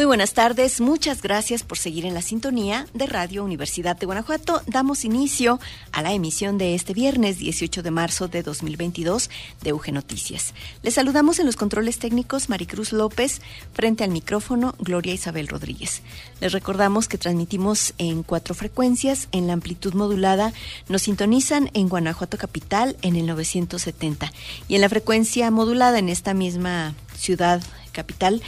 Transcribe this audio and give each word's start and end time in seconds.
Muy 0.00 0.06
buenas 0.06 0.32
tardes, 0.32 0.80
muchas 0.80 1.20
gracias 1.20 1.62
por 1.62 1.76
seguir 1.76 2.06
en 2.06 2.14
la 2.14 2.22
sintonía 2.22 2.86
de 2.94 3.04
Radio 3.04 3.44
Universidad 3.44 3.98
de 3.98 4.06
Guanajuato. 4.06 4.62
Damos 4.66 5.04
inicio 5.04 5.60
a 5.92 6.00
la 6.00 6.14
emisión 6.14 6.56
de 6.56 6.74
este 6.74 6.94
viernes 6.94 7.36
18 7.36 7.82
de 7.82 7.90
marzo 7.90 8.26
de 8.26 8.42
2022 8.42 9.28
de 9.60 9.74
UG 9.74 9.92
Noticias. 9.92 10.54
Les 10.82 10.94
saludamos 10.94 11.38
en 11.38 11.44
los 11.44 11.56
controles 11.56 11.98
técnicos 11.98 12.48
Maricruz 12.48 12.94
López, 12.94 13.42
frente 13.74 14.02
al 14.02 14.08
micrófono 14.08 14.74
Gloria 14.78 15.12
Isabel 15.12 15.48
Rodríguez. 15.48 16.00
Les 16.40 16.50
recordamos 16.50 17.06
que 17.06 17.18
transmitimos 17.18 17.92
en 17.98 18.22
cuatro 18.22 18.54
frecuencias, 18.54 19.28
en 19.32 19.48
la 19.48 19.52
amplitud 19.52 19.92
modulada 19.92 20.54
nos 20.88 21.02
sintonizan 21.02 21.68
en 21.74 21.90
Guanajuato 21.90 22.38
Capital 22.38 22.96
en 23.02 23.16
el 23.16 23.26
970 23.26 24.32
y 24.66 24.76
en 24.76 24.80
la 24.80 24.88
frecuencia 24.88 25.50
modulada 25.50 25.98
en 25.98 26.08
esta 26.08 26.32
misma 26.32 26.94
ciudad 27.18 27.60
capital 27.90 28.40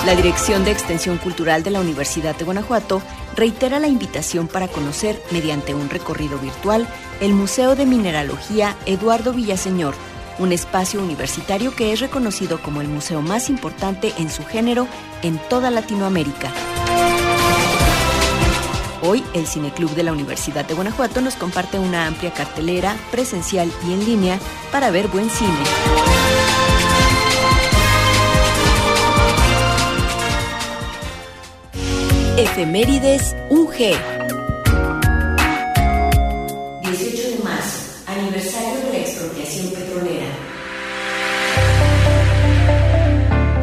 La 0.09 0.15
Dirección 0.15 0.65
de 0.65 0.71
Extensión 0.71 1.19
Cultural 1.19 1.61
de 1.61 1.69
la 1.69 1.79
Universidad 1.79 2.35
de 2.35 2.43
Guanajuato 2.43 2.99
reitera 3.35 3.79
la 3.79 3.87
invitación 3.87 4.47
para 4.47 4.67
conocer, 4.67 5.21
mediante 5.29 5.75
un 5.75 5.87
recorrido 5.87 6.39
virtual, 6.39 6.87
el 7.21 7.33
Museo 7.33 7.75
de 7.75 7.85
Mineralogía 7.85 8.75
Eduardo 8.87 9.33
Villaseñor, 9.33 9.93
un 10.39 10.51
espacio 10.51 10.99
universitario 10.99 11.75
que 11.75 11.93
es 11.93 11.99
reconocido 11.99 12.59
como 12.59 12.81
el 12.81 12.87
museo 12.87 13.21
más 13.21 13.51
importante 13.51 14.11
en 14.17 14.31
su 14.31 14.43
género 14.43 14.87
en 15.21 15.37
toda 15.47 15.69
Latinoamérica. 15.69 16.51
Hoy 19.03 19.23
el 19.35 19.45
Cineclub 19.45 19.91
de 19.91 20.01
la 20.01 20.11
Universidad 20.11 20.65
de 20.65 20.73
Guanajuato 20.73 21.21
nos 21.21 21.35
comparte 21.35 21.77
una 21.77 22.07
amplia 22.07 22.33
cartelera 22.33 22.97
presencial 23.11 23.71
y 23.87 23.93
en 23.93 24.03
línea 24.05 24.39
para 24.71 24.89
ver 24.89 25.07
buen 25.07 25.29
cine. 25.29 26.58
Efemérides 32.59 33.37
UG. 33.49 33.77
18 33.77 33.95
de 37.29 37.39
marzo, 37.41 38.03
aniversario 38.05 38.79
de 38.81 38.91
la 38.91 38.99
expropiación 38.99 39.73
petrolera. 39.73 40.25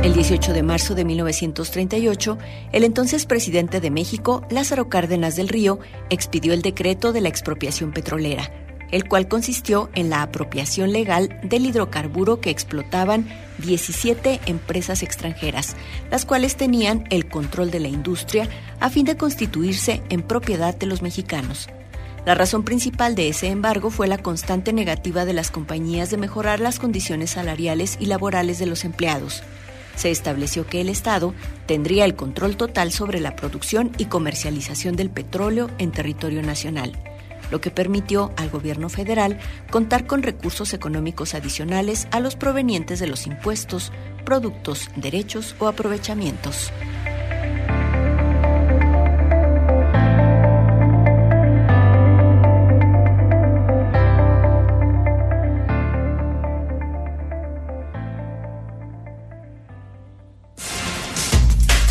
El 0.02 0.14
18 0.14 0.54
de 0.54 0.62
marzo 0.62 0.94
de 0.94 1.04
1938, 1.04 2.38
el 2.72 2.84
entonces 2.84 3.26
presidente 3.26 3.82
de 3.82 3.90
México, 3.90 4.46
Lázaro 4.48 4.88
Cárdenas 4.88 5.36
del 5.36 5.48
Río, 5.48 5.78
expidió 6.08 6.54
el 6.54 6.62
decreto 6.62 7.12
de 7.12 7.20
la 7.20 7.28
expropiación 7.28 7.92
petrolera 7.92 8.65
el 8.90 9.08
cual 9.08 9.28
consistió 9.28 9.90
en 9.94 10.10
la 10.10 10.22
apropiación 10.22 10.92
legal 10.92 11.40
del 11.42 11.66
hidrocarburo 11.66 12.40
que 12.40 12.50
explotaban 12.50 13.28
17 13.58 14.40
empresas 14.46 15.02
extranjeras, 15.02 15.76
las 16.10 16.24
cuales 16.24 16.56
tenían 16.56 17.04
el 17.10 17.28
control 17.28 17.70
de 17.70 17.80
la 17.80 17.88
industria 17.88 18.48
a 18.80 18.90
fin 18.90 19.04
de 19.04 19.16
constituirse 19.16 20.02
en 20.08 20.22
propiedad 20.22 20.76
de 20.76 20.86
los 20.86 21.02
mexicanos. 21.02 21.68
La 22.24 22.34
razón 22.34 22.64
principal 22.64 23.14
de 23.14 23.28
ese 23.28 23.48
embargo 23.48 23.90
fue 23.90 24.08
la 24.08 24.18
constante 24.18 24.72
negativa 24.72 25.24
de 25.24 25.32
las 25.32 25.50
compañías 25.50 26.10
de 26.10 26.16
mejorar 26.16 26.58
las 26.58 26.78
condiciones 26.78 27.30
salariales 27.30 27.96
y 28.00 28.06
laborales 28.06 28.58
de 28.58 28.66
los 28.66 28.84
empleados. 28.84 29.44
Se 29.94 30.10
estableció 30.10 30.66
que 30.66 30.80
el 30.80 30.88
Estado 30.88 31.34
tendría 31.66 32.04
el 32.04 32.16
control 32.16 32.56
total 32.56 32.92
sobre 32.92 33.20
la 33.20 33.36
producción 33.36 33.92
y 33.96 34.06
comercialización 34.06 34.96
del 34.96 35.08
petróleo 35.08 35.70
en 35.78 35.92
territorio 35.92 36.42
nacional 36.42 36.92
lo 37.50 37.60
que 37.60 37.70
permitió 37.70 38.32
al 38.36 38.50
gobierno 38.50 38.88
federal 38.88 39.38
contar 39.70 40.06
con 40.06 40.22
recursos 40.22 40.74
económicos 40.74 41.34
adicionales 41.34 42.08
a 42.10 42.20
los 42.20 42.36
provenientes 42.36 43.00
de 43.00 43.06
los 43.06 43.26
impuestos, 43.26 43.92
productos, 44.24 44.90
derechos 44.96 45.54
o 45.58 45.68
aprovechamientos. 45.68 46.72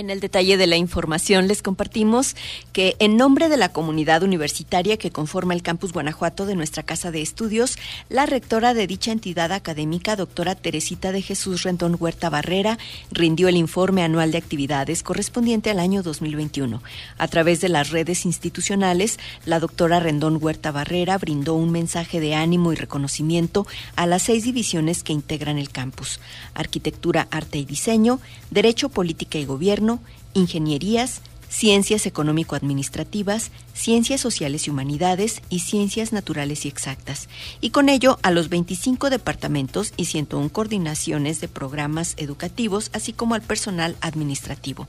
En 0.00 0.08
el 0.08 0.20
detalle 0.20 0.56
de 0.56 0.66
la 0.66 0.78
información 0.78 1.46
les 1.46 1.60
compartimos 1.60 2.34
que 2.72 2.96
en 3.00 3.18
nombre 3.18 3.50
de 3.50 3.58
la 3.58 3.68
comunidad 3.68 4.22
universitaria 4.22 4.96
que 4.96 5.10
conforma 5.10 5.52
el 5.52 5.62
campus 5.62 5.92
Guanajuato 5.92 6.46
de 6.46 6.54
nuestra 6.54 6.82
casa 6.82 7.10
de 7.10 7.20
estudios, 7.20 7.76
la 8.08 8.24
rectora 8.24 8.72
de 8.72 8.86
dicha 8.86 9.12
entidad 9.12 9.52
académica, 9.52 10.16
doctora 10.16 10.54
Teresita 10.54 11.12
de 11.12 11.20
Jesús 11.20 11.64
Rendón 11.64 11.98
Huerta 12.00 12.30
Barrera, 12.30 12.78
rindió 13.10 13.48
el 13.48 13.58
informe 13.58 14.02
anual 14.02 14.32
de 14.32 14.38
actividades 14.38 15.02
correspondiente 15.02 15.68
al 15.68 15.78
año 15.78 16.02
2021. 16.02 16.82
A 17.18 17.28
través 17.28 17.60
de 17.60 17.68
las 17.68 17.90
redes 17.90 18.24
institucionales, 18.24 19.18
la 19.44 19.60
doctora 19.60 20.00
Rendón 20.00 20.38
Huerta 20.40 20.72
Barrera 20.72 21.18
brindó 21.18 21.56
un 21.56 21.72
mensaje 21.72 22.20
de 22.20 22.34
ánimo 22.34 22.72
y 22.72 22.76
reconocimiento 22.76 23.66
a 23.96 24.06
las 24.06 24.22
seis 24.22 24.44
divisiones 24.44 25.02
que 25.02 25.12
integran 25.12 25.58
el 25.58 25.68
campus: 25.68 26.20
Arquitectura, 26.54 27.28
Arte 27.30 27.58
y 27.58 27.66
Diseño, 27.66 28.18
Derecho, 28.50 28.88
Política 28.88 29.36
y 29.36 29.44
Gobierno, 29.44 29.89
ingenierías, 30.34 31.22
ciencias 31.50 32.06
económico-administrativas, 32.06 33.50
ciencias 33.74 34.20
sociales 34.20 34.66
y 34.66 34.70
humanidades 34.70 35.42
y 35.50 35.58
ciencias 35.60 36.12
naturales 36.12 36.64
y 36.64 36.68
exactas, 36.68 37.28
y 37.60 37.70
con 37.70 37.88
ello 37.88 38.18
a 38.22 38.30
los 38.30 38.48
25 38.48 39.10
departamentos 39.10 39.92
y 39.96 40.04
101 40.04 40.50
coordinaciones 40.50 41.40
de 41.40 41.48
programas 41.48 42.14
educativos, 42.18 42.90
así 42.94 43.12
como 43.12 43.34
al 43.34 43.42
personal 43.42 43.96
administrativo. 44.00 44.86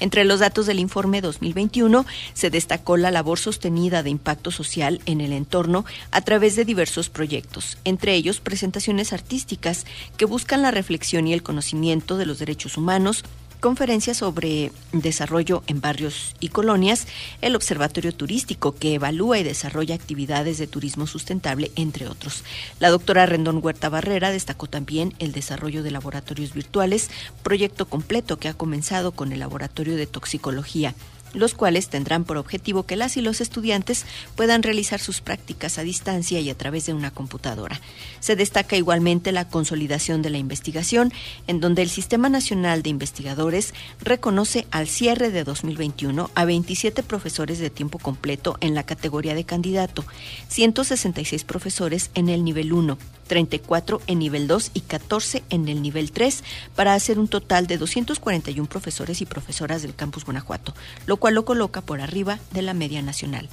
Entre 0.00 0.24
los 0.24 0.40
datos 0.40 0.64
del 0.64 0.80
informe 0.80 1.20
2021 1.20 2.06
se 2.32 2.48
destacó 2.48 2.96
la 2.96 3.10
labor 3.10 3.38
sostenida 3.38 4.02
de 4.02 4.10
impacto 4.10 4.50
social 4.50 5.02
en 5.04 5.20
el 5.20 5.32
entorno 5.32 5.84
a 6.10 6.22
través 6.22 6.56
de 6.56 6.64
diversos 6.64 7.10
proyectos, 7.10 7.76
entre 7.84 8.14
ellos 8.14 8.40
presentaciones 8.40 9.12
artísticas 9.12 9.84
que 10.16 10.24
buscan 10.24 10.62
la 10.62 10.70
reflexión 10.70 11.26
y 11.26 11.34
el 11.34 11.42
conocimiento 11.42 12.16
de 12.16 12.24
los 12.24 12.38
derechos 12.38 12.78
humanos, 12.78 13.24
conferencias 13.60 14.18
sobre 14.18 14.72
desarrollo 14.92 15.62
en 15.66 15.80
barrios 15.80 16.34
y 16.40 16.48
colonias, 16.48 17.06
el 17.40 17.56
Observatorio 17.56 18.14
Turístico, 18.14 18.74
que 18.74 18.94
evalúa 18.94 19.38
y 19.38 19.42
desarrolla 19.42 19.94
actividades 19.94 20.58
de 20.58 20.66
turismo 20.66 21.06
sustentable, 21.06 21.70
entre 21.76 22.08
otros. 22.08 22.44
La 22.80 22.90
doctora 22.90 23.26
Rendón 23.26 23.60
Huerta 23.62 23.88
Barrera 23.88 24.30
destacó 24.30 24.66
también 24.66 25.14
el 25.18 25.32
desarrollo 25.32 25.82
de 25.82 25.90
laboratorios 25.90 26.54
virtuales, 26.54 27.10
proyecto 27.42 27.86
completo 27.86 28.38
que 28.38 28.48
ha 28.48 28.54
comenzado 28.54 29.12
con 29.12 29.32
el 29.32 29.40
Laboratorio 29.40 29.96
de 29.96 30.06
Toxicología 30.06 30.94
los 31.34 31.54
cuales 31.54 31.88
tendrán 31.88 32.24
por 32.24 32.36
objetivo 32.36 32.84
que 32.84 32.96
las 32.96 33.16
y 33.16 33.20
los 33.20 33.40
estudiantes 33.40 34.04
puedan 34.36 34.62
realizar 34.62 35.00
sus 35.00 35.20
prácticas 35.20 35.78
a 35.78 35.82
distancia 35.82 36.40
y 36.40 36.50
a 36.50 36.56
través 36.56 36.86
de 36.86 36.94
una 36.94 37.10
computadora. 37.10 37.80
Se 38.20 38.36
destaca 38.36 38.76
igualmente 38.76 39.32
la 39.32 39.48
consolidación 39.48 40.22
de 40.22 40.30
la 40.30 40.38
investigación, 40.38 41.12
en 41.46 41.60
donde 41.60 41.82
el 41.82 41.90
Sistema 41.90 42.28
Nacional 42.28 42.82
de 42.82 42.90
Investigadores 42.90 43.74
reconoce 44.00 44.66
al 44.70 44.88
cierre 44.88 45.30
de 45.30 45.44
2021 45.44 46.30
a 46.34 46.44
27 46.44 47.02
profesores 47.02 47.58
de 47.58 47.70
tiempo 47.70 47.98
completo 47.98 48.56
en 48.60 48.74
la 48.74 48.84
categoría 48.84 49.34
de 49.34 49.44
candidato, 49.44 50.04
166 50.48 51.44
profesores 51.44 52.10
en 52.14 52.28
el 52.28 52.44
nivel 52.44 52.72
1, 52.72 52.98
34 53.28 54.00
en 54.08 54.18
nivel 54.18 54.48
2 54.48 54.72
y 54.74 54.80
14 54.80 55.44
en 55.50 55.68
el 55.68 55.80
nivel 55.82 56.10
3, 56.10 56.42
para 56.74 56.94
hacer 56.94 57.20
un 57.20 57.28
total 57.28 57.68
de 57.68 57.78
241 57.78 58.68
profesores 58.68 59.20
y 59.20 59.26
profesoras 59.26 59.82
del 59.82 59.94
campus 59.94 60.24
Guanajuato, 60.24 60.74
lo 61.06 61.18
cual 61.18 61.34
lo 61.34 61.44
coloca 61.44 61.82
por 61.82 62.00
arriba 62.00 62.40
de 62.52 62.62
la 62.62 62.74
media 62.74 63.02
nacional. 63.02 63.48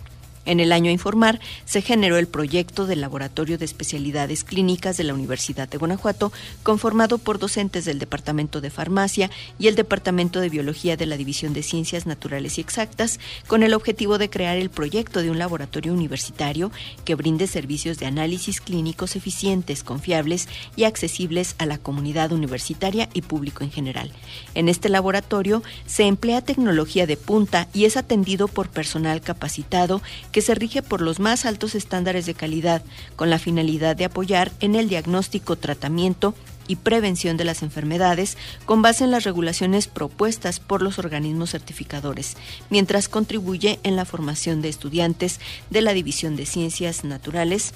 En 0.46 0.60
el 0.60 0.72
año 0.72 0.90
a 0.90 0.94
informar 0.94 1.40
se 1.66 1.82
generó 1.82 2.18
el 2.18 2.28
proyecto 2.28 2.86
del 2.86 3.02
Laboratorio 3.02 3.58
de 3.58 3.66
Especialidades 3.66 4.44
Clínicas 4.44 4.96
de 4.96 5.04
la 5.04 5.14
Universidad 5.14 5.68
de 5.68 5.78
Guanajuato, 5.78 6.32
conformado 6.64 7.18
por 7.18 7.40
docentes 7.40 7.86
del 7.86 8.00
Departamento 8.00 8.62
de 8.62 8.70
Farmacia 8.70 9.32
y 9.58 9.68
el 9.68 9.76
Departamento 9.76 10.40
de 10.40 10.50
Biología 10.50 10.98
de 10.98 11.08
la 11.08 11.18
División 11.18 11.54
de 11.54 11.64
Ciencias 11.64 12.06
Naturales 12.06 12.58
y 12.58 12.62
Exactas, 12.62 13.20
con 13.48 13.64
el 13.64 13.74
objetivo 13.74 14.18
de 14.18 14.30
crear 14.30 14.58
el 14.58 14.70
proyecto 14.70 15.22
de 15.22 15.32
un 15.32 15.40
laboratorio 15.40 15.94
universitario 15.94 16.72
que 17.06 17.16
brinde 17.16 17.48
servicios 17.48 17.98
de 17.98 18.06
análisis 18.06 18.62
clínicos 18.62 19.16
eficientes, 19.16 19.84
confiables 19.84 20.48
y 20.76 20.84
accesibles 20.84 21.56
a 21.58 21.66
la 21.66 21.80
comunidad 21.80 22.32
universitaria 22.32 23.10
y 23.14 23.22
público 23.22 23.64
en 23.64 23.72
general. 23.72 24.12
En 24.54 24.70
este 24.70 24.90
laboratorio 24.90 25.64
se 25.86 26.04
emplea 26.04 26.42
tecnología 26.42 27.08
de 27.08 27.18
punta 27.18 27.68
y 27.74 27.86
es 27.86 27.98
atendido 27.98 28.48
por 28.48 28.70
personal 28.70 29.22
capacitado 29.22 30.02
que 30.36 30.42
se 30.42 30.54
rige 30.54 30.82
por 30.82 31.00
los 31.00 31.22
más 31.22 31.46
altos 31.46 31.76
estándares 31.76 32.26
de 32.26 32.34
calidad, 32.34 32.84
con 33.16 33.30
la 33.30 33.40
finalidad 33.40 33.96
de 33.96 34.04
apoyar 34.04 34.52
en 34.60 34.76
el 34.76 34.90
diagnóstico, 34.90 35.56
tratamiento 35.56 36.36
y 36.68 36.76
prevención 36.76 37.38
de 37.38 37.46
las 37.46 37.64
enfermedades 37.64 38.38
con 38.66 38.82
base 38.82 39.06
en 39.06 39.12
las 39.12 39.24
regulaciones 39.24 39.88
propuestas 39.88 40.60
por 40.60 40.82
los 40.82 41.00
organismos 41.00 41.52
certificadores, 41.52 42.36
mientras 42.70 43.08
contribuye 43.08 43.80
en 43.84 43.96
la 43.96 44.04
formación 44.04 44.62
de 44.62 44.68
estudiantes 44.68 45.40
de 45.70 45.82
la 45.82 45.94
División 45.94 46.36
de 46.36 46.46
Ciencias 46.46 47.06
Naturales 47.06 47.74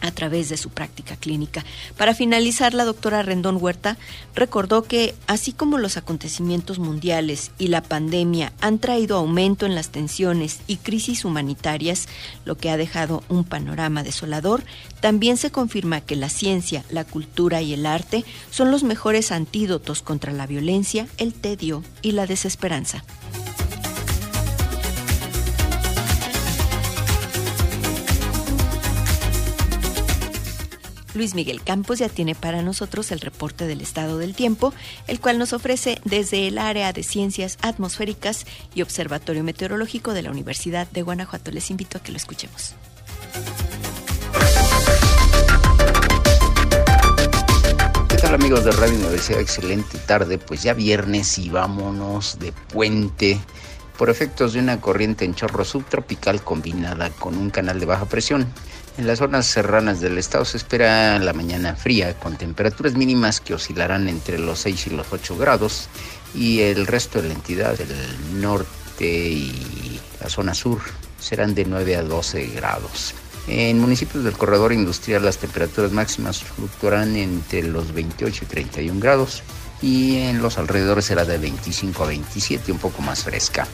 a 0.00 0.10
través 0.10 0.48
de 0.48 0.56
su 0.56 0.70
práctica 0.70 1.16
clínica. 1.16 1.64
Para 1.96 2.14
finalizar, 2.14 2.74
la 2.74 2.84
doctora 2.84 3.22
Rendón 3.22 3.58
Huerta 3.60 3.96
recordó 4.34 4.82
que, 4.84 5.14
así 5.26 5.52
como 5.52 5.78
los 5.78 5.96
acontecimientos 5.96 6.78
mundiales 6.78 7.50
y 7.58 7.68
la 7.68 7.82
pandemia 7.82 8.52
han 8.60 8.78
traído 8.78 9.16
aumento 9.16 9.66
en 9.66 9.74
las 9.74 9.90
tensiones 9.90 10.60
y 10.66 10.76
crisis 10.76 11.24
humanitarias, 11.24 12.08
lo 12.44 12.56
que 12.56 12.70
ha 12.70 12.76
dejado 12.76 13.22
un 13.28 13.44
panorama 13.44 14.02
desolador, 14.02 14.62
también 15.00 15.36
se 15.36 15.50
confirma 15.50 16.00
que 16.00 16.16
la 16.16 16.28
ciencia, 16.28 16.84
la 16.90 17.04
cultura 17.04 17.62
y 17.62 17.72
el 17.72 17.86
arte 17.86 18.24
son 18.50 18.70
los 18.70 18.82
mejores 18.82 19.32
antídotos 19.32 20.02
contra 20.02 20.32
la 20.32 20.46
violencia, 20.46 21.06
el 21.18 21.32
tedio 21.32 21.82
y 22.02 22.12
la 22.12 22.26
desesperanza. 22.26 23.04
Luis 31.16 31.34
Miguel 31.34 31.62
Campos 31.62 31.98
ya 31.98 32.08
tiene 32.08 32.34
para 32.34 32.62
nosotros 32.62 33.10
el 33.10 33.20
reporte 33.20 33.66
del 33.66 33.80
estado 33.80 34.18
del 34.18 34.34
tiempo, 34.34 34.72
el 35.06 35.18
cual 35.18 35.38
nos 35.38 35.52
ofrece 35.52 35.98
desde 36.04 36.46
el 36.46 36.58
área 36.58 36.92
de 36.92 37.02
ciencias 37.02 37.58
atmosféricas 37.62 38.46
y 38.74 38.82
observatorio 38.82 39.42
meteorológico 39.42 40.12
de 40.12 40.22
la 40.22 40.30
Universidad 40.30 40.86
de 40.90 41.02
Guanajuato. 41.02 41.50
Les 41.50 41.70
invito 41.70 41.98
a 41.98 42.02
que 42.02 42.12
lo 42.12 42.18
escuchemos. 42.18 42.74
¿Qué 48.08 48.16
tal 48.16 48.34
amigos 48.34 48.64
de 48.64 48.72
Radio 48.72 48.94
Universidad? 48.96 49.40
Excelente 49.40 49.98
tarde, 49.98 50.38
pues 50.38 50.62
ya 50.62 50.74
viernes 50.74 51.38
y 51.38 51.48
vámonos 51.48 52.38
de 52.38 52.52
puente 52.52 53.40
por 53.96 54.10
efectos 54.10 54.52
de 54.52 54.60
una 54.60 54.80
corriente 54.80 55.24
en 55.24 55.34
chorro 55.34 55.64
subtropical 55.64 56.42
combinada 56.42 57.10
con 57.10 57.36
un 57.38 57.50
canal 57.50 57.80
de 57.80 57.86
baja 57.86 58.04
presión. 58.04 58.46
En 58.98 59.06
las 59.06 59.18
zonas 59.18 59.44
serranas 59.46 60.00
del 60.00 60.16
estado 60.16 60.46
se 60.46 60.56
espera 60.56 61.18
la 61.18 61.34
mañana 61.34 61.76
fría, 61.76 62.18
con 62.18 62.38
temperaturas 62.38 62.94
mínimas 62.94 63.40
que 63.40 63.52
oscilarán 63.52 64.08
entre 64.08 64.38
los 64.38 64.60
6 64.60 64.86
y 64.86 64.90
los 64.90 65.06
8 65.12 65.36
grados, 65.36 65.88
y 66.34 66.60
el 66.60 66.86
resto 66.86 67.20
de 67.20 67.28
la 67.28 67.34
entidad, 67.34 67.78
el 67.78 68.40
norte 68.40 69.04
y 69.06 70.00
la 70.18 70.30
zona 70.30 70.54
sur, 70.54 70.80
serán 71.20 71.54
de 71.54 71.66
9 71.66 71.96
a 71.96 72.02
12 72.02 72.46
grados. 72.46 73.14
En 73.48 73.78
municipios 73.78 74.24
del 74.24 74.32
corredor 74.32 74.72
industrial 74.72 75.24
las 75.24 75.36
temperaturas 75.36 75.92
máximas 75.92 76.42
fluctuarán 76.42 77.16
entre 77.16 77.62
los 77.62 77.92
28 77.92 78.44
y 78.44 78.48
31 78.48 78.98
grados 78.98 79.42
y 79.82 80.16
en 80.16 80.40
los 80.40 80.58
alrededores 80.58 81.04
será 81.04 81.24
de 81.24 81.38
25 81.38 82.02
a 82.02 82.06
27, 82.08 82.72
un 82.72 82.78
poco 82.78 83.02
más 83.02 83.24
fresca. 83.24 83.68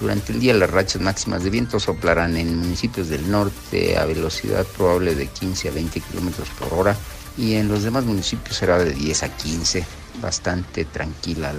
Durante 0.00 0.32
el 0.32 0.40
día 0.40 0.54
las 0.54 0.70
rachas 0.70 1.00
máximas 1.00 1.44
de 1.44 1.50
viento 1.50 1.78
soplarán 1.78 2.36
en 2.36 2.56
municipios 2.58 3.08
del 3.08 3.30
norte 3.30 3.96
a 3.96 4.04
velocidad 4.04 4.66
probable 4.76 5.14
de 5.14 5.26
15 5.26 5.68
a 5.68 5.72
20 5.72 6.00
kilómetros 6.00 6.48
por 6.50 6.74
hora 6.74 6.96
y 7.36 7.54
en 7.54 7.68
los 7.68 7.82
demás 7.82 8.04
municipios 8.04 8.56
será 8.56 8.78
de 8.78 8.92
10 8.92 9.22
a 9.22 9.36
15, 9.36 9.84
bastante 10.20 10.84
tranquila 10.84 11.52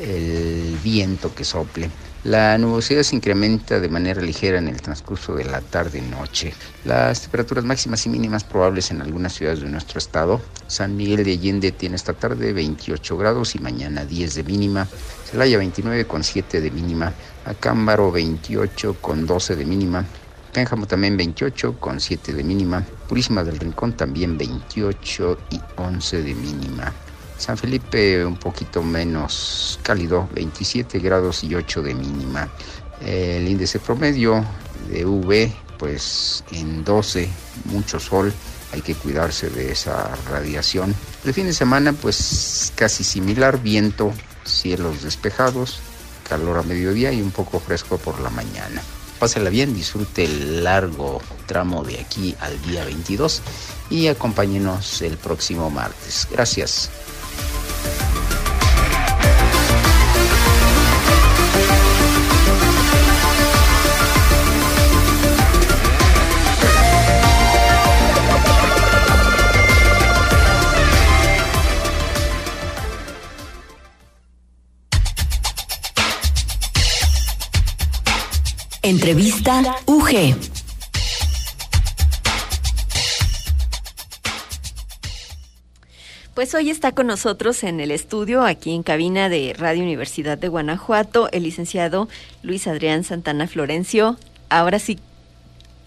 el, 0.00 0.78
viento 0.82 1.34
que 1.34 1.44
sople. 1.44 1.90
La 2.24 2.58
nubosidad 2.58 3.02
se 3.04 3.16
incrementa 3.16 3.78
de 3.78 3.88
manera 3.88 4.20
ligera 4.20 4.58
en 4.58 4.68
el 4.68 4.80
transcurso 4.80 5.34
de 5.34 5.44
la 5.44 5.60
tarde-noche. 5.60 6.52
Las 6.84 7.22
temperaturas 7.22 7.64
máximas 7.64 8.04
y 8.06 8.08
mínimas 8.08 8.44
probables 8.44 8.90
en 8.90 9.00
algunas 9.00 9.34
ciudades 9.34 9.60
de 9.60 9.68
nuestro 9.68 9.98
estado. 9.98 10.40
San 10.66 10.96
Miguel 10.96 11.24
de 11.24 11.32
Allende 11.32 11.72
tiene 11.72 11.96
esta 11.96 12.12
tarde 12.12 12.52
28 12.52 13.16
grados 13.16 13.54
y 13.54 13.60
mañana 13.60 14.04
10 14.04 14.34
de 14.34 14.44
mínima. 14.44 14.88
Celaya 15.30 15.58
29 15.58 16.06
con 16.06 16.24
7 16.24 16.60
de 16.60 16.70
mínima. 16.70 17.12
Acámbaro 17.48 18.12
28 18.12 18.96
con 19.00 19.26
12 19.26 19.56
de 19.56 19.64
mínima. 19.64 20.04
Pénjamo 20.52 20.86
también 20.86 21.16
28 21.16 21.78
con 21.78 22.00
7 22.00 22.32
de 22.32 22.44
mínima. 22.44 22.84
Purísima 23.08 23.42
del 23.42 23.58
Rincón 23.58 23.94
también 23.94 24.36
28 24.36 25.38
y 25.50 25.60
11 25.76 26.22
de 26.22 26.34
mínima. 26.34 26.92
San 27.38 27.56
Felipe 27.56 28.24
un 28.24 28.36
poquito 28.36 28.82
menos 28.82 29.78
cálido, 29.82 30.28
27 30.34 30.98
grados 30.98 31.44
y 31.44 31.54
8 31.54 31.82
de 31.82 31.94
mínima. 31.94 32.48
El 33.00 33.46
índice 33.48 33.78
promedio 33.78 34.44
de 34.90 35.06
UV 35.06 35.52
pues 35.78 36.44
en 36.50 36.84
12, 36.84 37.28
mucho 37.66 38.00
sol, 38.00 38.32
hay 38.72 38.82
que 38.82 38.94
cuidarse 38.94 39.48
de 39.48 39.72
esa 39.72 40.14
radiación. 40.28 40.94
El 41.24 41.32
fin 41.32 41.46
de 41.46 41.52
semana 41.52 41.92
pues 41.92 42.72
casi 42.74 43.04
similar, 43.04 43.62
viento, 43.62 44.12
cielos 44.44 45.02
despejados, 45.02 45.80
calor 46.28 46.58
a 46.58 46.62
mediodía 46.62 47.12
y 47.12 47.22
un 47.22 47.30
poco 47.30 47.60
fresco 47.60 47.98
por 47.98 48.20
la 48.20 48.30
mañana. 48.30 48.82
Pásela 49.18 49.50
bien, 49.50 49.74
disfrute 49.74 50.24
el 50.24 50.62
largo 50.62 51.20
tramo 51.46 51.82
de 51.82 51.98
aquí 51.98 52.36
al 52.40 52.60
día 52.62 52.84
22 52.84 53.42
y 53.90 54.06
acompáñenos 54.06 55.02
el 55.02 55.16
próximo 55.16 55.70
martes. 55.70 56.28
Gracias. 56.30 56.90
Entrevista 78.88 79.76
UG. 79.84 80.34
Pues 86.34 86.54
hoy 86.54 86.70
está 86.70 86.92
con 86.92 87.06
nosotros 87.06 87.64
en 87.64 87.80
el 87.80 87.90
estudio, 87.90 88.44
aquí 88.44 88.74
en 88.74 88.82
cabina 88.82 89.28
de 89.28 89.54
Radio 89.58 89.82
Universidad 89.82 90.38
de 90.38 90.48
Guanajuato, 90.48 91.28
el 91.32 91.42
licenciado 91.42 92.08
Luis 92.42 92.66
Adrián 92.66 93.04
Santana 93.04 93.46
Florencio. 93.46 94.16
Ahora 94.48 94.78
sí, 94.78 94.98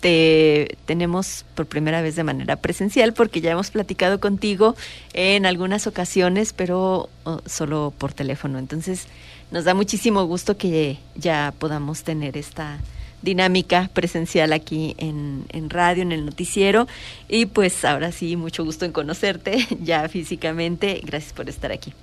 te 0.01 0.77
tenemos 0.85 1.45
por 1.55 1.67
primera 1.67 2.01
vez 2.01 2.15
de 2.15 2.23
manera 2.23 2.57
presencial 2.57 3.13
porque 3.13 3.39
ya 3.39 3.51
hemos 3.51 3.71
platicado 3.71 4.19
contigo 4.19 4.75
en 5.13 5.45
algunas 5.45 5.87
ocasiones, 5.87 6.53
pero 6.53 7.09
oh, 7.23 7.41
solo 7.45 7.93
por 7.97 8.11
teléfono. 8.13 8.59
Entonces, 8.59 9.07
nos 9.51 9.63
da 9.63 9.73
muchísimo 9.73 10.25
gusto 10.25 10.57
que 10.57 10.97
ya 11.15 11.53
podamos 11.57 12.03
tener 12.03 12.35
esta 12.35 12.79
dinámica 13.21 13.89
presencial 13.93 14.51
aquí 14.51 14.95
en, 14.97 15.45
en, 15.49 15.69
radio, 15.69 16.01
en 16.01 16.11
el 16.11 16.25
noticiero. 16.25 16.87
Y 17.29 17.45
pues 17.45 17.85
ahora 17.85 18.11
sí, 18.11 18.35
mucho 18.35 18.65
gusto 18.65 18.85
en 18.85 18.91
conocerte 18.91 19.67
ya 19.81 20.09
físicamente. 20.09 21.01
Gracias 21.05 21.33
por 21.33 21.47
estar 21.47 21.71
aquí. 21.71 21.93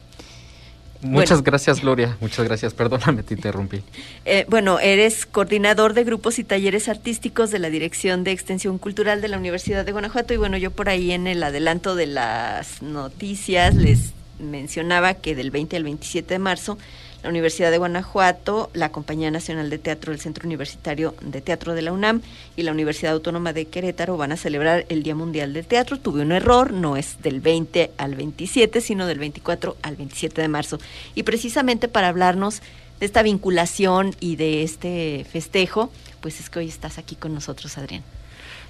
Muchas 1.00 1.43
gracias, 1.43 1.81
Gloria. 1.81 2.17
Muchas 2.21 2.45
gracias. 2.45 2.75
Perdóname, 2.75 3.23
te 3.23 3.35
interrumpí. 3.35 3.83
Eh, 4.25 4.47
bueno, 4.49 4.81
eres 4.81 5.26
coordinador 5.26 5.95
de 5.95 6.05
grupos 6.05 6.38
y 6.38 6.45
talleres 6.45 6.88
artísticos 6.88 7.50
de 7.50 7.61
la 7.61 7.71
Dirección 7.71 8.25
de 8.25 8.33
Extensión 8.33 8.78
Cultural 8.78 9.21
de 9.21 9.28
la 9.28 9.38
Universidad 9.38 9.85
de 9.85 9.93
Guanajuato. 9.93 10.35
Y 10.35 10.38
bueno, 10.38 10.57
yo 10.57 10.71
por 10.73 10.88
ahí 10.88 11.12
en 11.12 11.26
el 11.26 11.43
adelanto 11.43 11.95
de 11.95 12.07
las 12.07 12.83
noticias 12.83 13.75
les 13.75 14.12
mencionaba 14.40 15.14
que 15.14 15.35
del 15.35 15.50
20 15.50 15.76
al 15.76 15.85
27 15.85 16.35
de 16.35 16.38
marzo 16.38 16.78
la 17.23 17.31
Universidad 17.31 17.71
de 17.71 17.79
Guanajuato, 17.79 18.71
la 18.75 18.91
Compañía 18.91 19.31
Nacional 19.31 19.71
de 19.71 19.79
Teatro 19.79 20.13
del 20.13 20.21
Centro 20.21 20.47
Universitario 20.47 21.15
de 21.21 21.41
Teatro 21.41 21.75
de 21.75 21.83
la 21.83 21.93
UNAM 21.93 22.23
y 22.57 22.63
la 22.63 22.73
Universidad 22.73 23.13
Autónoma 23.13 23.53
de 23.53 23.67
Querétaro 23.67 24.17
van 24.17 24.33
a 24.33 24.37
celebrar 24.37 24.87
el 24.89 25.03
Día 25.03 25.15
Mundial 25.15 25.53
del 25.53 25.67
Teatro. 25.67 25.99
Tuve 25.99 26.23
un 26.23 26.33
error, 26.33 26.73
no 26.73 26.97
es 26.97 27.21
del 27.23 27.41
20 27.41 27.91
al 27.97 28.15
27, 28.15 28.81
sino 28.81 29.07
del 29.07 29.19
24 29.19 29.77
al 29.83 29.97
27 29.97 30.41
de 30.41 30.49
marzo. 30.49 30.79
Y 31.15 31.25
precisamente 31.25 31.89
para 31.89 32.09
hablarnos 32.09 32.63
de 33.01 33.07
esta 33.07 33.23
vinculación 33.23 34.15
y 34.21 34.37
de 34.37 34.63
este 34.63 35.27
festejo, 35.31 35.91
pues 36.21 36.41
es 36.41 36.51
que 36.51 36.61
hoy 36.61 36.69
estás 36.69 36.99
aquí 36.99 37.17
con 37.17 37.35
nosotros, 37.35 37.79
Adrián. 37.79 38.03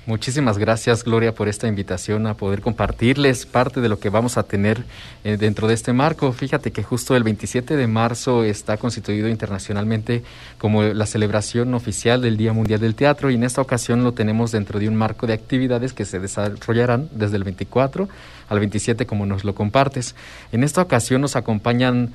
Muchísimas 0.08 0.56
gracias, 0.56 1.04
Gloria, 1.04 1.34
por 1.34 1.48
esta 1.48 1.68
invitación 1.68 2.26
a 2.26 2.32
poder 2.32 2.62
compartirles 2.62 3.44
parte 3.44 3.82
de 3.82 3.90
lo 3.90 3.98
que 3.98 4.08
vamos 4.08 4.38
a 4.38 4.42
tener 4.42 4.84
eh, 5.22 5.36
dentro 5.36 5.68
de 5.68 5.74
este 5.74 5.92
marco. 5.92 6.32
Fíjate 6.32 6.70
que 6.70 6.82
justo 6.82 7.14
el 7.14 7.24
27 7.24 7.76
de 7.76 7.86
marzo 7.86 8.42
está 8.42 8.78
constituido 8.78 9.28
internacionalmente 9.28 10.22
como 10.56 10.82
la 10.82 11.04
celebración 11.04 11.74
oficial 11.74 12.22
del 12.22 12.38
Día 12.38 12.54
Mundial 12.54 12.80
del 12.80 12.94
Teatro 12.94 13.30
y 13.30 13.34
en 13.34 13.44
esta 13.44 13.60
ocasión 13.60 14.02
lo 14.02 14.12
tenemos 14.12 14.50
dentro 14.50 14.78
de 14.78 14.88
un 14.88 14.96
marco 14.96 15.26
de 15.26 15.34
actividades 15.34 15.92
que 15.92 16.06
se 16.06 16.18
desarrollarán 16.18 17.10
desde 17.12 17.36
el 17.36 17.44
24 17.44 18.08
al 18.48 18.58
27 18.60 19.04
como 19.04 19.26
nos 19.26 19.44
lo 19.44 19.54
compartes. 19.54 20.14
En 20.52 20.64
esta 20.64 20.80
ocasión 20.80 21.20
nos 21.20 21.36
acompañan 21.36 22.14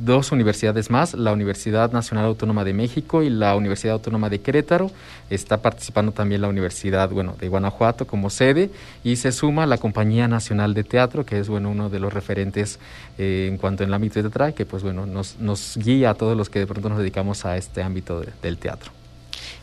dos 0.00 0.32
universidades 0.32 0.90
más, 0.90 1.14
la 1.14 1.32
Universidad 1.32 1.92
Nacional 1.92 2.26
Autónoma 2.26 2.64
de 2.64 2.72
México 2.72 3.22
y 3.22 3.30
la 3.30 3.56
Universidad 3.56 3.94
Autónoma 3.94 4.28
de 4.28 4.40
Querétaro. 4.40 4.90
Está 5.30 5.62
participando 5.62 6.12
también 6.12 6.40
la 6.40 6.48
Universidad 6.48 7.10
bueno, 7.10 7.36
de 7.38 7.48
Guanajuato 7.48 8.06
como 8.06 8.30
sede 8.30 8.70
y 9.02 9.16
se 9.16 9.32
suma 9.32 9.66
la 9.66 9.78
Compañía 9.78 10.28
Nacional 10.28 10.74
de 10.74 10.84
Teatro, 10.84 11.24
que 11.24 11.38
es 11.38 11.48
bueno, 11.48 11.70
uno 11.70 11.90
de 11.90 12.00
los 12.00 12.12
referentes 12.12 12.78
eh, 13.18 13.48
en 13.50 13.58
cuanto 13.58 13.84
al 13.84 13.94
ámbito 13.94 14.20
teatral, 14.20 14.54
que 14.54 14.66
pues 14.66 14.82
bueno, 14.82 15.06
nos, 15.06 15.38
nos 15.38 15.76
guía 15.76 16.10
a 16.10 16.14
todos 16.14 16.36
los 16.36 16.50
que 16.50 16.58
de 16.58 16.66
pronto 16.66 16.88
nos 16.88 16.98
dedicamos 16.98 17.44
a 17.44 17.56
este 17.56 17.82
ámbito 17.82 18.22
del 18.42 18.58
teatro. 18.58 19.03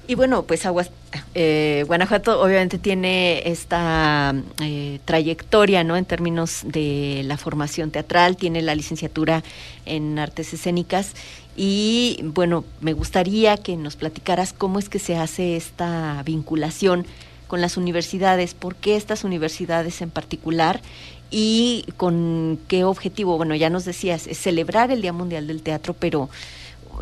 Y 0.07 0.15
bueno, 0.15 0.43
pues 0.43 0.65
Aguas, 0.65 0.91
eh, 1.35 1.83
Guanajuato 1.87 2.41
obviamente 2.41 2.77
tiene 2.77 3.49
esta 3.49 4.33
eh, 4.61 4.99
trayectoria, 5.05 5.83
¿no? 5.83 5.95
En 5.95 6.05
términos 6.05 6.61
de 6.65 7.21
la 7.25 7.37
formación 7.37 7.91
teatral, 7.91 8.35
tiene 8.35 8.61
la 8.61 8.75
licenciatura 8.75 9.43
en 9.85 10.19
artes 10.19 10.53
escénicas 10.53 11.13
y 11.55 12.19
bueno, 12.23 12.63
me 12.79 12.93
gustaría 12.93 13.57
que 13.57 13.75
nos 13.75 13.95
platicaras 13.95 14.53
cómo 14.53 14.79
es 14.79 14.89
que 14.89 14.99
se 14.99 15.17
hace 15.17 15.55
esta 15.55 16.23
vinculación 16.23 17.05
con 17.47 17.59
las 17.61 17.75
universidades, 17.75 18.53
por 18.53 18.75
qué 18.75 18.95
estas 18.95 19.23
universidades 19.23 20.01
en 20.01 20.09
particular 20.09 20.81
y 21.29 21.85
con 21.97 22.59
qué 22.67 22.85
objetivo. 22.85 23.37
Bueno, 23.37 23.55
ya 23.55 23.69
nos 23.69 23.85
decías, 23.85 24.27
es 24.27 24.37
celebrar 24.37 24.91
el 24.91 25.01
Día 25.01 25.13
Mundial 25.13 25.47
del 25.47 25.61
Teatro, 25.61 25.93
pero 25.93 26.29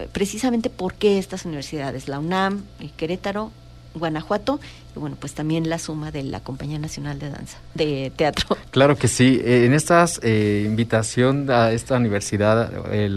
precisamente 0.08 0.70
por 0.70 0.94
qué 0.94 1.20
estas 1.20 1.46
universidades, 1.46 2.08
la 2.08 2.20
UNAM, 2.20 2.64
Querétaro, 2.98 3.52
Guanajuato 3.96 4.60
bueno, 4.96 5.16
pues 5.20 5.34
también 5.34 5.70
la 5.70 5.80
suma 5.80 6.12
de 6.12 6.24
la 6.24 6.40
Compañía 6.40 6.80
Nacional 6.80 7.20
de 7.20 7.30
Danza, 7.30 7.58
de 7.76 8.12
Teatro. 8.16 8.58
Claro 8.72 8.96
que 8.96 9.08
sí. 9.08 9.42
Eh, 9.44 9.66
en 9.66 9.74
esta 9.74 10.06
eh, 10.22 10.64
invitación 10.66 11.50
a 11.50 11.72
esta 11.72 11.98
Universidad 11.98 12.72
eh, 12.92 13.10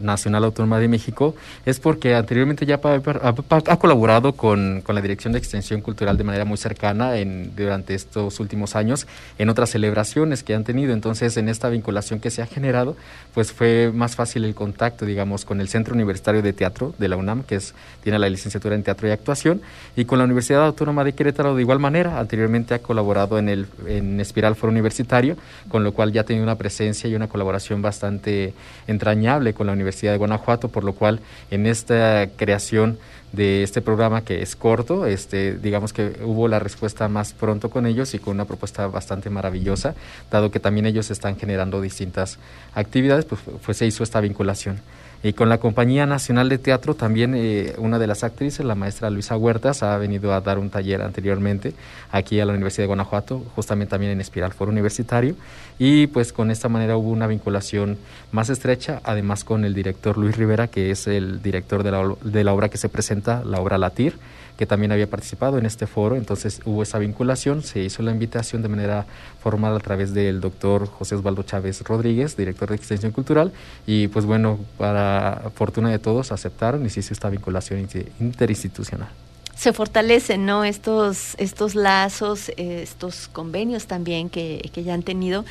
Nacional 0.00 0.44
Autónoma 0.44 0.78
de 0.78 0.86
México 0.86 1.34
es 1.66 1.80
porque 1.80 2.14
anteriormente 2.14 2.64
ya 2.64 2.80
ha, 2.80 3.78
colaborado 3.78 4.34
con, 4.34 4.82
con, 4.82 4.94
la 4.94 5.00
Dirección 5.00 5.32
de 5.32 5.40
Extensión 5.40 5.80
Cultural 5.80 6.16
de 6.16 6.22
manera 6.22 6.44
muy 6.44 6.58
cercana 6.58 7.16
en, 7.16 7.56
durante 7.56 7.94
estos 7.94 8.38
últimos 8.38 8.76
años 8.76 9.08
en 9.36 9.48
otras 9.48 9.70
celebraciones 9.70 10.44
que 10.44 10.54
han 10.54 10.62
tenido. 10.62 10.92
Entonces, 10.92 11.36
en 11.36 11.48
esta 11.48 11.68
vinculación 11.68 12.20
que 12.20 12.30
se 12.30 12.42
ha 12.42 12.46
generado, 12.46 12.96
pues 13.34 13.52
fue 13.52 13.90
más 13.92 14.14
fácil 14.14 14.44
el 14.44 14.54
contacto, 14.54 15.06
digamos, 15.06 15.44
con 15.44 15.60
el 15.60 15.68
Centro 15.68 15.94
Universitario 15.94 16.40
de 16.40 16.52
Teatro 16.52 16.94
de 16.98 17.08
la 17.08 17.16
UNAM, 17.16 17.42
que 17.42 17.56
es, 17.56 17.74
tiene 18.02 18.18
la 18.18 18.28
licenciatura 18.28 18.76
en 18.76 18.84
Teatro 18.84 19.08
y 19.08 19.10
Actuación, 19.10 19.60
y 19.96 20.04
con 20.04 20.18
la 20.18 20.24
Universidad 20.24 20.64
Autónoma 20.64 21.02
de 21.02 21.14
Querétaro 21.20 21.54
de 21.54 21.60
igual 21.60 21.78
manera. 21.78 22.18
Anteriormente 22.18 22.72
ha 22.72 22.78
colaborado 22.78 23.38
en 23.38 23.50
el 23.50 23.66
en 23.86 24.18
Espiral 24.20 24.56
Foro 24.56 24.70
Universitario, 24.70 25.36
con 25.68 25.84
lo 25.84 25.92
cual 25.92 26.12
ya 26.12 26.24
tenido 26.24 26.44
una 26.44 26.56
presencia 26.56 27.10
y 27.10 27.14
una 27.14 27.28
colaboración 27.28 27.82
bastante 27.82 28.54
entrañable 28.86 29.52
con 29.52 29.66
la 29.66 29.74
Universidad 29.74 30.12
de 30.12 30.16
Guanajuato, 30.16 30.68
por 30.68 30.82
lo 30.82 30.94
cual 30.94 31.20
en 31.50 31.66
esta 31.66 32.26
creación 32.38 32.96
de 33.32 33.62
este 33.62 33.82
programa 33.82 34.22
que 34.24 34.40
es 34.40 34.56
corto, 34.56 35.04
este, 35.04 35.58
digamos 35.58 35.92
que 35.92 36.16
hubo 36.24 36.48
la 36.48 36.58
respuesta 36.58 37.06
más 37.10 37.34
pronto 37.34 37.68
con 37.68 37.84
ellos 37.84 38.14
y 38.14 38.18
con 38.18 38.36
una 38.36 38.46
propuesta 38.46 38.86
bastante 38.86 39.28
maravillosa, 39.28 39.94
dado 40.30 40.50
que 40.50 40.58
también 40.58 40.86
ellos 40.86 41.10
están 41.10 41.36
generando 41.36 41.82
distintas 41.82 42.38
actividades, 42.74 43.26
pues, 43.26 43.42
pues 43.62 43.76
se 43.76 43.84
hizo 43.84 44.04
esta 44.04 44.22
vinculación. 44.22 44.80
Y 45.22 45.34
con 45.34 45.50
la 45.50 45.58
Compañía 45.58 46.06
Nacional 46.06 46.48
de 46.48 46.56
Teatro 46.56 46.94
también 46.94 47.34
eh, 47.36 47.74
una 47.76 47.98
de 47.98 48.06
las 48.06 48.24
actrices, 48.24 48.64
la 48.64 48.74
maestra 48.74 49.10
Luisa 49.10 49.36
Huertas, 49.36 49.82
ha 49.82 49.98
venido 49.98 50.32
a 50.32 50.40
dar 50.40 50.58
un 50.58 50.70
taller 50.70 51.02
anteriormente 51.02 51.74
aquí 52.10 52.40
a 52.40 52.46
la 52.46 52.52
Universidad 52.52 52.84
de 52.84 52.88
Guanajuato, 52.88 53.44
justamente 53.54 53.90
también 53.90 54.12
en 54.12 54.20
Espiral 54.22 54.52
Foro 54.52 54.70
Universitario. 54.70 55.34
Y 55.78 56.06
pues 56.06 56.32
con 56.32 56.50
esta 56.50 56.70
manera 56.70 56.96
hubo 56.96 57.10
una 57.10 57.26
vinculación 57.26 57.98
más 58.32 58.48
estrecha, 58.48 59.02
además 59.04 59.44
con 59.44 59.66
el 59.66 59.74
director 59.74 60.16
Luis 60.16 60.36
Rivera, 60.38 60.68
que 60.68 60.90
es 60.90 61.06
el 61.06 61.42
director 61.42 61.82
de 61.82 62.44
la 62.44 62.54
obra 62.54 62.70
que 62.70 62.78
se 62.78 62.88
presenta, 62.88 63.44
la 63.44 63.60
obra 63.60 63.76
Latir 63.76 64.14
que 64.60 64.66
también 64.66 64.92
había 64.92 65.08
participado 65.08 65.56
en 65.56 65.64
este 65.64 65.86
foro, 65.86 66.16
entonces 66.16 66.60
hubo 66.66 66.82
esa 66.82 66.98
vinculación, 66.98 67.62
se 67.62 67.80
hizo 67.80 68.02
la 68.02 68.10
invitación 68.10 68.60
de 68.60 68.68
manera 68.68 69.06
formal 69.42 69.74
a 69.74 69.80
través 69.80 70.12
del 70.12 70.42
doctor 70.42 70.86
José 70.86 71.14
Osvaldo 71.14 71.42
Chávez 71.44 71.80
Rodríguez, 71.80 72.36
director 72.36 72.68
de 72.68 72.76
Extensión 72.76 73.10
Cultural, 73.10 73.52
y 73.86 74.08
pues 74.08 74.26
bueno, 74.26 74.60
para 74.76 75.50
fortuna 75.54 75.88
de 75.88 75.98
todos 75.98 76.30
aceptaron 76.30 76.84
y 76.84 76.90
se 76.90 77.00
hizo 77.00 77.14
esta 77.14 77.30
vinculación 77.30 77.88
interinstitucional. 78.20 79.08
Se 79.54 79.72
fortalecen 79.72 80.44
no 80.44 80.64
estos 80.64 81.36
estos 81.38 81.74
lazos 81.74 82.50
estos 82.58 83.28
convenios 83.28 83.86
también 83.86 84.28
que, 84.28 84.70
que 84.74 84.84
ya 84.84 84.92
han 84.92 85.02
tenido 85.02 85.46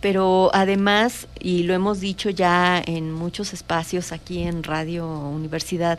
pero 0.00 0.50
además 0.52 1.26
y 1.40 1.64
lo 1.64 1.74
hemos 1.74 2.00
dicho 2.00 2.30
ya 2.30 2.82
en 2.84 3.12
muchos 3.12 3.52
espacios 3.52 4.12
aquí 4.12 4.42
en 4.42 4.62
Radio 4.62 5.08
Universidad 5.08 5.98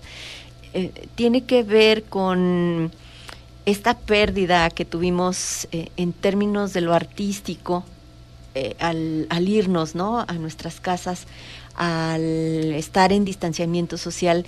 eh, 0.73 0.91
tiene 1.15 1.43
que 1.45 1.63
ver 1.63 2.03
con 2.03 2.91
esta 3.65 3.97
pérdida 3.97 4.69
que 4.69 4.85
tuvimos 4.85 5.67
eh, 5.71 5.89
en 5.97 6.13
términos 6.13 6.73
de 6.73 6.81
lo 6.81 6.93
artístico 6.93 7.83
eh, 8.53 8.75
al, 8.79 9.47
irnos 9.47 9.95
¿no? 9.95 10.19
a 10.27 10.33
nuestras 10.33 10.79
casas, 10.79 11.25
al 11.75 12.73
estar 12.73 13.11
en 13.11 13.25
distanciamiento 13.25 13.97
social. 13.97 14.45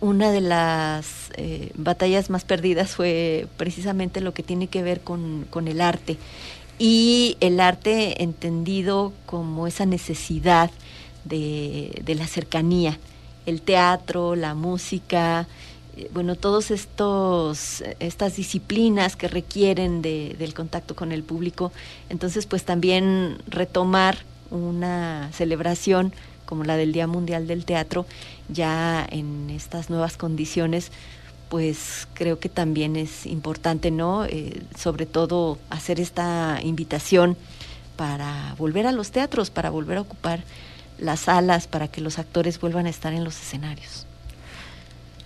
Una 0.00 0.30
de 0.30 0.42
las 0.42 1.30
batallas 1.76 2.28
más 2.28 2.44
perdidas 2.44 2.90
fue 2.90 3.46
precisamente 3.56 4.20
lo 4.20 4.34
que 4.34 4.42
tiene 4.42 4.66
que 4.66 4.82
ver 4.82 5.00
con, 5.00 5.46
el 5.66 5.80
arte 5.80 6.18
y 6.78 7.38
el 7.40 7.58
arte 7.58 8.22
entendido 8.22 9.14
como 9.24 9.66
esa 9.66 9.86
necesidad 9.86 10.70
de 11.24 12.14
la 12.18 12.26
cercanía 12.26 12.98
el 13.46 13.62
teatro, 13.62 14.36
la 14.36 14.54
música, 14.54 15.46
eh, 15.96 16.10
bueno, 16.12 16.34
todos 16.34 16.70
estos 16.70 17.82
estas 18.00 18.36
disciplinas 18.36 19.16
que 19.16 19.28
requieren 19.28 20.02
de, 20.02 20.36
del 20.38 20.54
contacto 20.54 20.94
con 20.96 21.12
el 21.12 21.22
público, 21.22 21.72
entonces 22.08 22.46
pues 22.46 22.64
también 22.64 23.38
retomar 23.46 24.18
una 24.50 25.30
celebración 25.32 26.12
como 26.46 26.64
la 26.64 26.76
del 26.76 26.92
Día 26.92 27.06
Mundial 27.06 27.46
del 27.46 27.64
Teatro 27.64 28.06
ya 28.48 29.06
en 29.10 29.50
estas 29.50 29.90
nuevas 29.90 30.16
condiciones 30.16 30.90
pues 31.48 32.08
creo 32.14 32.40
que 32.40 32.48
también 32.48 32.96
es 32.96 33.26
importante, 33.26 33.90
¿no? 33.92 34.24
Eh, 34.24 34.62
sobre 34.76 35.06
todo 35.06 35.58
hacer 35.70 36.00
esta 36.00 36.58
invitación 36.62 37.36
para 37.96 38.54
volver 38.58 38.88
a 38.88 38.92
los 38.92 39.12
teatros, 39.12 39.50
para 39.50 39.70
volver 39.70 39.98
a 39.98 40.00
ocupar 40.00 40.42
las 40.98 41.20
salas 41.20 41.66
para 41.66 41.88
que 41.88 42.00
los 42.00 42.18
actores 42.18 42.60
vuelvan 42.60 42.86
a 42.86 42.90
estar 42.90 43.12
en 43.12 43.24
los 43.24 43.40
escenarios. 43.40 44.06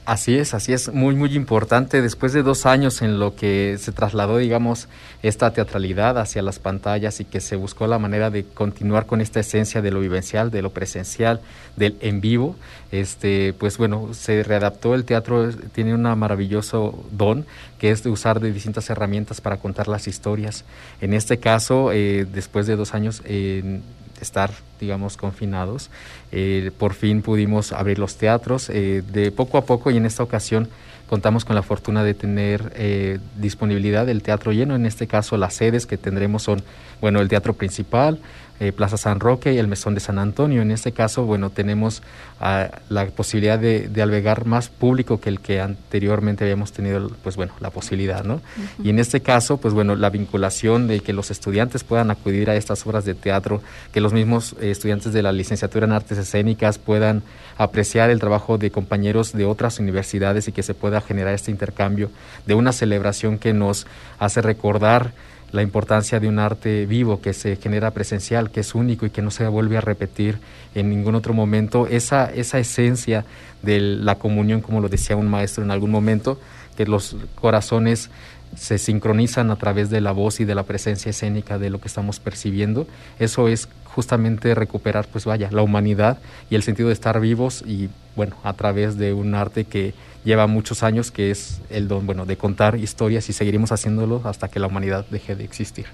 Así 0.08 0.38
es, 0.38 0.54
así 0.54 0.72
es, 0.72 0.90
muy, 0.90 1.14
muy 1.14 1.34
importante. 1.34 2.00
Después 2.00 2.32
de 2.32 2.42
dos 2.42 2.64
años 2.64 3.02
en 3.02 3.18
lo 3.18 3.36
que 3.36 3.76
se 3.78 3.92
trasladó, 3.92 4.38
digamos, 4.38 4.88
esta 5.22 5.52
teatralidad 5.52 6.16
hacia 6.16 6.40
las 6.40 6.58
pantallas 6.58 7.20
y 7.20 7.26
que 7.26 7.42
se 7.42 7.56
buscó 7.56 7.86
la 7.86 7.98
manera 7.98 8.30
de 8.30 8.44
continuar 8.44 9.04
con 9.04 9.20
esta 9.20 9.40
esencia 9.40 9.82
de 9.82 9.90
lo 9.90 10.00
vivencial, 10.00 10.50
de 10.50 10.62
lo 10.62 10.70
presencial, 10.70 11.42
del 11.76 11.98
en 12.00 12.22
vivo, 12.22 12.56
este, 12.90 13.52
pues 13.52 13.76
bueno, 13.76 14.14
se 14.14 14.42
readaptó 14.44 14.94
el 14.94 15.04
teatro, 15.04 15.52
tiene 15.74 15.92
un 15.92 16.00
maravilloso 16.18 17.04
don 17.12 17.44
que 17.78 17.90
es 17.90 18.02
de 18.02 18.08
usar 18.08 18.40
de 18.40 18.50
distintas 18.50 18.88
herramientas 18.88 19.42
para 19.42 19.58
contar 19.58 19.88
las 19.88 20.08
historias. 20.08 20.64
En 21.02 21.12
este 21.12 21.36
caso, 21.36 21.92
eh, 21.92 22.26
después 22.32 22.66
de 22.66 22.76
dos 22.76 22.94
años, 22.94 23.20
eh, 23.26 23.82
estar, 24.22 24.50
digamos, 24.80 25.16
confinados. 25.16 25.90
Eh, 26.32 26.70
por 26.78 26.94
fin 26.94 27.22
pudimos 27.22 27.72
abrir 27.72 27.98
los 27.98 28.16
teatros 28.16 28.70
eh, 28.70 29.02
de 29.12 29.30
poco 29.30 29.58
a 29.58 29.64
poco 29.64 29.90
y 29.90 29.96
en 29.96 30.06
esta 30.06 30.22
ocasión 30.22 30.68
contamos 31.08 31.44
con 31.44 31.56
la 31.56 31.62
fortuna 31.62 32.04
de 32.04 32.14
tener 32.14 32.72
eh, 32.76 33.18
disponibilidad 33.36 34.06
del 34.06 34.22
teatro 34.22 34.52
lleno. 34.52 34.76
En 34.76 34.86
este 34.86 35.06
caso, 35.06 35.36
las 35.36 35.54
sedes 35.54 35.86
que 35.86 35.96
tendremos 35.96 36.42
son, 36.42 36.62
bueno, 37.00 37.20
el 37.20 37.28
teatro 37.28 37.54
principal, 37.54 38.20
eh, 38.60 38.72
Plaza 38.72 38.96
San 38.96 39.20
Roque 39.20 39.52
y 39.52 39.58
el 39.58 39.68
Mesón 39.68 39.94
de 39.94 40.00
San 40.00 40.18
Antonio. 40.18 40.62
En 40.62 40.70
este 40.70 40.92
caso, 40.92 41.24
bueno, 41.24 41.50
tenemos 41.50 42.02
ah, 42.40 42.68
la 42.88 43.06
posibilidad 43.06 43.58
de, 43.58 43.90
albergar 44.02 44.46
más 44.46 44.68
público 44.68 45.20
que 45.20 45.28
el 45.28 45.40
que 45.40 45.60
anteriormente 45.60 46.44
habíamos 46.44 46.72
tenido, 46.72 47.10
pues 47.22 47.36
bueno, 47.36 47.52
la 47.60 47.70
posibilidad, 47.70 48.24
¿no? 48.24 48.40
Y 48.82 48.90
en 48.90 48.98
este 48.98 49.20
caso, 49.20 49.58
pues 49.58 49.74
bueno, 49.74 49.96
la 49.96 50.10
vinculación 50.10 50.86
de 50.86 51.00
que 51.00 51.12
los 51.12 51.30
estudiantes 51.30 51.84
puedan 51.84 52.10
acudir 52.10 52.50
a 52.50 52.56
estas 52.56 52.86
obras 52.86 53.04
de 53.04 53.14
teatro, 53.14 53.60
que 53.92 54.00
los 54.00 54.12
mismos 54.12 54.54
eh, 54.60 54.70
estudiantes 54.70 55.12
de 55.12 55.22
la 55.22 55.32
licenciatura 55.32 55.86
en 55.86 55.92
artes 55.92 56.18
escénicas 56.18 56.78
puedan 56.78 57.22
apreciar 57.56 58.10
el 58.10 58.20
trabajo 58.20 58.58
de 58.58 58.70
compañeros 58.70 59.32
de 59.32 59.44
otras 59.44 59.78
universidades 59.78 60.48
y 60.48 60.52
que 60.52 60.62
se 60.62 60.74
pueda 60.74 61.00
generar 61.00 61.34
este 61.34 61.50
intercambio 61.50 62.10
de 62.46 62.54
una 62.54 62.72
celebración 62.72 63.38
que 63.38 63.52
nos 63.52 63.86
hace 64.18 64.42
recordar 64.42 65.12
la 65.52 65.62
importancia 65.62 66.20
de 66.20 66.28
un 66.28 66.38
arte 66.38 66.86
vivo 66.86 67.20
que 67.20 67.32
se 67.32 67.56
genera 67.56 67.90
presencial, 67.92 68.50
que 68.50 68.60
es 68.60 68.74
único 68.74 69.06
y 69.06 69.10
que 69.10 69.22
no 69.22 69.30
se 69.30 69.46
vuelve 69.46 69.76
a 69.76 69.80
repetir 69.80 70.38
en 70.74 70.90
ningún 70.90 71.14
otro 71.14 71.32
momento, 71.32 71.86
esa, 71.86 72.26
esa 72.26 72.58
esencia 72.58 73.24
de 73.62 73.80
la 73.80 74.16
comunión, 74.16 74.60
como 74.60 74.80
lo 74.80 74.88
decía 74.88 75.16
un 75.16 75.28
maestro 75.28 75.64
en 75.64 75.70
algún 75.70 75.90
momento, 75.90 76.38
que 76.76 76.86
los 76.86 77.16
corazones 77.34 78.10
se 78.56 78.78
sincronizan 78.78 79.50
a 79.50 79.56
través 79.56 79.90
de 79.90 80.00
la 80.00 80.12
voz 80.12 80.40
y 80.40 80.44
de 80.44 80.54
la 80.54 80.62
presencia 80.62 81.10
escénica 81.10 81.58
de 81.58 81.70
lo 81.70 81.80
que 81.80 81.88
estamos 81.88 82.20
percibiendo. 82.20 82.86
Eso 83.18 83.48
es 83.48 83.68
justamente 83.84 84.54
recuperar, 84.54 85.06
pues 85.08 85.24
vaya, 85.24 85.48
la 85.50 85.62
humanidad 85.62 86.18
y 86.50 86.54
el 86.54 86.62
sentido 86.62 86.88
de 86.88 86.94
estar 86.94 87.20
vivos 87.20 87.62
y, 87.66 87.88
bueno, 88.16 88.36
a 88.44 88.52
través 88.52 88.96
de 88.96 89.12
un 89.12 89.34
arte 89.34 89.64
que 89.64 89.94
lleva 90.24 90.46
muchos 90.46 90.82
años, 90.82 91.10
que 91.10 91.30
es 91.30 91.60
el 91.70 91.88
don, 91.88 92.06
bueno, 92.06 92.26
de 92.26 92.36
contar 92.36 92.76
historias 92.76 93.28
y 93.28 93.32
seguiremos 93.32 93.72
haciéndolo 93.72 94.20
hasta 94.24 94.48
que 94.48 94.60
la 94.60 94.66
humanidad 94.66 95.06
deje 95.10 95.34
de 95.34 95.44
existir. 95.44 95.86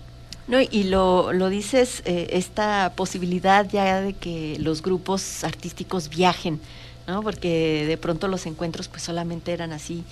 No, 0.46 0.58
y 0.61 0.84
lo, 0.84 1.32
lo 1.32 1.49
dices, 1.49 2.02
eh, 2.04 2.28
esta 2.32 2.92
posibilidad 2.94 3.66
ya 3.70 4.02
de 4.02 4.12
que 4.12 4.58
los 4.61 4.82
grupos 4.82 5.42
artísticos 5.42 6.11
viajen, 6.11 6.61
¿no? 7.06 7.23
Porque 7.23 7.87
de 7.87 7.96
pronto 7.96 8.28
los 8.28 8.44
encuentros 8.44 8.88
pues 8.88 9.02
solamente 9.02 9.52
eran 9.52 9.73
así 9.73 10.04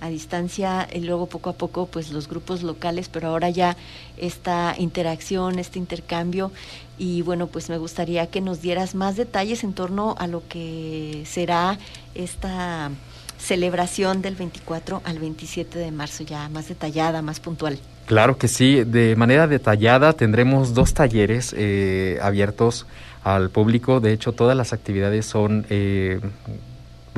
a 0.00 0.08
distancia 0.08 0.88
y 0.92 1.00
luego 1.00 1.26
poco 1.26 1.50
a 1.50 1.52
poco 1.54 1.86
pues 1.86 2.10
los 2.10 2.28
grupos 2.28 2.62
locales, 2.62 3.08
pero 3.08 3.28
ahora 3.28 3.50
ya 3.50 3.76
esta 4.16 4.74
interacción, 4.78 5.58
este 5.58 5.78
intercambio 5.78 6.52
y 6.98 7.22
bueno, 7.22 7.46
pues 7.46 7.68
me 7.68 7.78
gustaría 7.78 8.26
que 8.26 8.40
nos 8.40 8.60
dieras 8.60 8.94
más 8.94 9.16
detalles 9.16 9.64
en 9.64 9.72
torno 9.72 10.14
a 10.18 10.26
lo 10.26 10.42
que 10.48 11.22
será 11.26 11.78
esta 12.14 12.90
celebración 13.38 14.20
del 14.20 14.34
24 14.34 15.02
al 15.04 15.18
27 15.18 15.78
de 15.78 15.92
marzo, 15.92 16.24
ya 16.24 16.48
más 16.48 16.68
detallada, 16.68 17.22
más 17.22 17.40
puntual. 17.40 17.78
Claro 18.06 18.36
que 18.38 18.48
sí, 18.48 18.84
de 18.84 19.14
manera 19.16 19.46
detallada 19.46 20.12
tendremos 20.12 20.74
dos 20.74 20.94
talleres 20.94 21.54
eh, 21.56 22.18
abiertos 22.22 22.86
al 23.22 23.50
público, 23.50 24.00
de 24.00 24.12
hecho 24.12 24.32
todas 24.32 24.56
las 24.56 24.72
actividades 24.72 25.26
son... 25.26 25.66
Eh, 25.70 26.20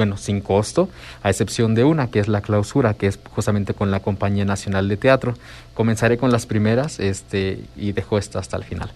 bueno, 0.00 0.16
sin 0.16 0.40
costo, 0.40 0.88
a 1.22 1.28
excepción 1.28 1.74
de 1.74 1.84
una, 1.84 2.06
que 2.06 2.20
es 2.20 2.28
la 2.28 2.40
clausura, 2.40 2.94
que 2.94 3.06
es 3.06 3.18
justamente 3.34 3.74
con 3.74 3.90
la 3.90 4.00
Compañía 4.00 4.46
Nacional 4.46 4.88
de 4.88 4.96
Teatro. 4.96 5.34
Comenzaré 5.74 6.16
con 6.16 6.32
las 6.32 6.46
primeras 6.46 6.98
este, 7.00 7.64
y 7.76 7.92
dejo 7.92 8.16
esta 8.16 8.38
hasta 8.38 8.56
el 8.56 8.64
final. 8.64 8.90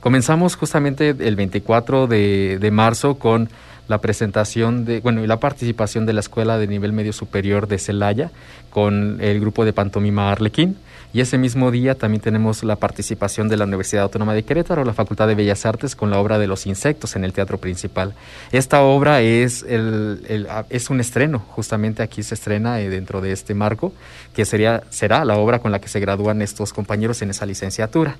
Comenzamos 0.00 0.56
justamente 0.56 1.16
el 1.18 1.34
24 1.34 2.08
de, 2.08 2.58
de 2.60 2.70
marzo 2.70 3.14
con 3.14 3.48
la 3.90 3.98
presentación 3.98 4.84
de, 4.84 5.00
bueno, 5.00 5.24
y 5.24 5.26
la 5.26 5.40
participación 5.40 6.06
de 6.06 6.12
la 6.12 6.20
Escuela 6.20 6.58
de 6.58 6.68
Nivel 6.68 6.92
Medio 6.92 7.12
Superior 7.12 7.66
de 7.66 7.76
Celaya 7.76 8.30
con 8.70 9.18
el 9.20 9.40
grupo 9.40 9.64
de 9.64 9.72
Pantomima 9.72 10.30
Arlequín. 10.30 10.76
Y 11.12 11.20
ese 11.20 11.38
mismo 11.38 11.72
día 11.72 11.96
también 11.96 12.20
tenemos 12.20 12.62
la 12.62 12.76
participación 12.76 13.48
de 13.48 13.56
la 13.56 13.64
Universidad 13.64 14.04
Autónoma 14.04 14.32
de 14.32 14.44
Querétaro, 14.44 14.84
la 14.84 14.92
Facultad 14.92 15.26
de 15.26 15.34
Bellas 15.34 15.66
Artes, 15.66 15.96
con 15.96 16.08
la 16.08 16.20
obra 16.20 16.38
de 16.38 16.46
los 16.46 16.66
insectos 16.66 17.16
en 17.16 17.24
el 17.24 17.32
teatro 17.32 17.58
principal. 17.58 18.14
Esta 18.52 18.82
obra 18.82 19.22
es, 19.22 19.64
el, 19.64 20.46
es 20.68 20.88
un 20.88 21.00
estreno, 21.00 21.40
justamente 21.40 22.04
aquí 22.04 22.22
se 22.22 22.36
estrena 22.36 22.80
eh, 22.80 22.90
dentro 22.90 23.20
de 23.20 23.32
este 23.32 23.54
marco, 23.54 23.92
que 24.36 24.44
sería, 24.44 24.84
será 24.90 25.24
la 25.24 25.36
obra 25.36 25.58
con 25.58 25.72
la 25.72 25.80
que 25.80 25.88
se 25.88 25.98
gradúan 25.98 26.42
estos 26.42 26.72
compañeros 26.72 27.22
en 27.22 27.30
esa 27.30 27.44
licenciatura. 27.44 28.18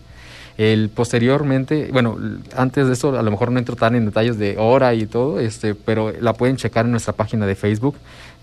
El 0.60 0.90
posteriormente, 0.90 1.88
bueno, 1.90 2.18
antes 2.54 2.86
de 2.86 2.92
eso 2.92 3.18
a 3.18 3.22
lo 3.22 3.30
mejor 3.30 3.50
no 3.50 3.58
entro 3.58 3.76
tan 3.76 3.94
en 3.94 4.04
detalles 4.04 4.38
de 4.38 4.58
hora 4.58 4.92
y 4.92 5.06
todo, 5.06 5.40
este, 5.40 5.74
pero 5.74 6.12
la 6.20 6.34
pueden 6.34 6.58
checar 6.58 6.84
en 6.84 6.90
nuestra 6.90 7.14
página 7.14 7.46
de 7.46 7.54
Facebook, 7.54 7.96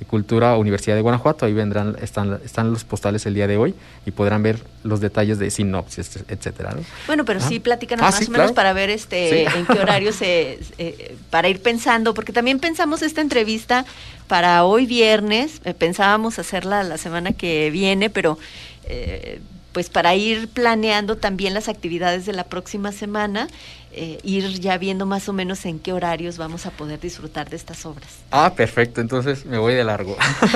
Cultura 0.08 0.58
Universidad 0.58 0.96
de 0.96 1.04
Guanajuato, 1.04 1.46
ahí 1.46 1.54
vendrán, 1.54 1.96
están, 2.02 2.40
están 2.44 2.72
los 2.72 2.86
postales 2.86 3.28
el 3.28 3.36
día 3.36 3.46
de 3.46 3.58
hoy 3.58 3.76
y 4.08 4.10
podrán 4.10 4.42
ver 4.42 4.58
los 4.84 5.00
detalles 5.00 5.38
de 5.38 5.52
sinopsis, 5.52 6.24
etcétera. 6.28 6.76
Bueno, 7.06 7.24
pero 7.24 7.40
sí 7.40 7.60
platican 7.60 8.00
ah, 8.00 8.06
más 8.06 8.28
o 8.28 8.32
menos 8.32 8.52
para 8.52 8.74
ver 8.74 8.90
este 8.90 9.44
en 9.44 9.68
qué 9.68 9.80
horario 9.80 10.12
se, 10.12 10.58
eh, 10.80 11.16
para 11.30 11.50
ir 11.50 11.62
pensando, 11.62 12.16
porque 12.16 12.34
también 12.34 12.58
pensamos 12.58 13.04
esta 13.04 13.22
entrevista 13.22 13.86
para 14.28 14.64
hoy 14.64 14.88
viernes, 14.88 15.62
eh, 15.66 15.76
pensábamos 15.76 16.40
hacerla 16.40 16.82
la 16.82 16.98
semana 16.98 17.34
que 17.34 17.70
viene, 17.70 18.10
pero 18.10 18.40
eh, 18.86 19.40
pues 19.78 19.92
para 19.92 20.16
ir 20.16 20.48
planeando 20.48 21.18
también 21.18 21.54
las 21.54 21.70
actividades 21.70 22.26
de 22.26 22.34
la 22.34 22.46
próxima 22.46 22.92
semana, 22.92 23.48
eh, 23.98 24.20
ir 24.24 24.48
ya 24.60 24.78
viendo 24.78 25.06
más 25.06 25.28
o 25.28 25.34
menos 25.34 25.66
en 25.66 25.80
qué 25.80 25.92
horarios 25.92 26.38
vamos 26.38 26.66
a 26.66 26.72
poder 26.72 27.00
disfrutar 27.00 27.50
de 27.50 27.56
estas 27.56 27.86
obras. 27.86 28.08
Ah, 28.32 28.54
perfecto, 28.56 29.02
entonces 29.02 29.46
me 29.46 29.58
voy 29.58 29.74
de 29.74 29.84
largo. 29.84 30.16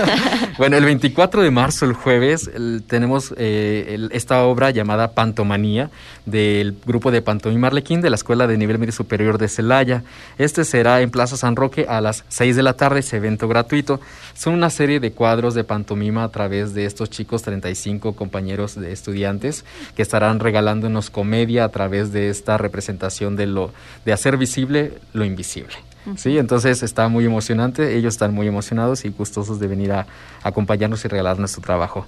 bueno, 0.57 0.77
el 0.77 0.85
24 0.85 1.41
de 1.41 1.49
marzo, 1.49 1.85
el 1.85 1.93
jueves, 1.93 2.49
tenemos 2.87 3.33
eh, 3.37 4.07
esta 4.11 4.43
obra 4.43 4.69
llamada 4.69 5.13
Pantomanía 5.13 5.89
del 6.25 6.75
grupo 6.85 7.11
de 7.11 7.21
Pantomima 7.21 7.67
Arlequín 7.67 8.01
de 8.01 8.09
la 8.09 8.15
Escuela 8.15 8.45
de 8.45 8.57
Nivel 8.57 8.77
Medio 8.77 8.93
Superior 8.93 9.37
de 9.37 9.47
Celaya. 9.47 10.03
Este 10.37 10.63
será 10.63 11.01
en 11.01 11.09
Plaza 11.09 11.35
San 11.35 11.55
Roque 11.55 11.85
a 11.89 11.99
las 11.99 12.23
6 12.29 12.55
de 12.55 12.63
la 12.63 12.73
tarde, 12.73 12.99
es 12.99 13.11
evento 13.13 13.47
gratuito. 13.47 13.99
Son 14.35 14.53
una 14.53 14.69
serie 14.69 14.99
de 14.99 15.11
cuadros 15.11 15.55
de 15.55 15.63
pantomima 15.63 16.23
a 16.23 16.29
través 16.29 16.73
de 16.73 16.85
estos 16.85 17.09
chicos, 17.09 17.41
35 17.41 18.15
compañeros 18.15 18.75
de 18.75 18.91
estudiantes, 18.91 19.65
que 19.95 20.01
estarán 20.01 20.39
regalándonos 20.39 21.09
comedia 21.09 21.63
a 21.63 21.69
través 21.69 22.11
de 22.11 22.29
esta 22.29 22.57
representación 22.57 23.30
de, 23.35 23.47
lo, 23.47 23.71
de 24.05 24.13
hacer 24.13 24.37
visible 24.37 24.93
lo 25.13 25.25
invisible. 25.25 25.75
Sí, 26.15 26.39
entonces 26.39 26.81
está 26.81 27.07
muy 27.09 27.25
emocionante, 27.25 27.95
ellos 27.95 28.15
están 28.15 28.33
muy 28.33 28.47
emocionados 28.47 29.05
y 29.05 29.09
gustosos 29.09 29.59
de 29.59 29.67
venir 29.67 29.91
a, 29.91 30.07
acompañarnos 30.41 31.05
y 31.05 31.07
regalar 31.07 31.37
nuestro 31.37 31.61
trabajo. 31.61 32.07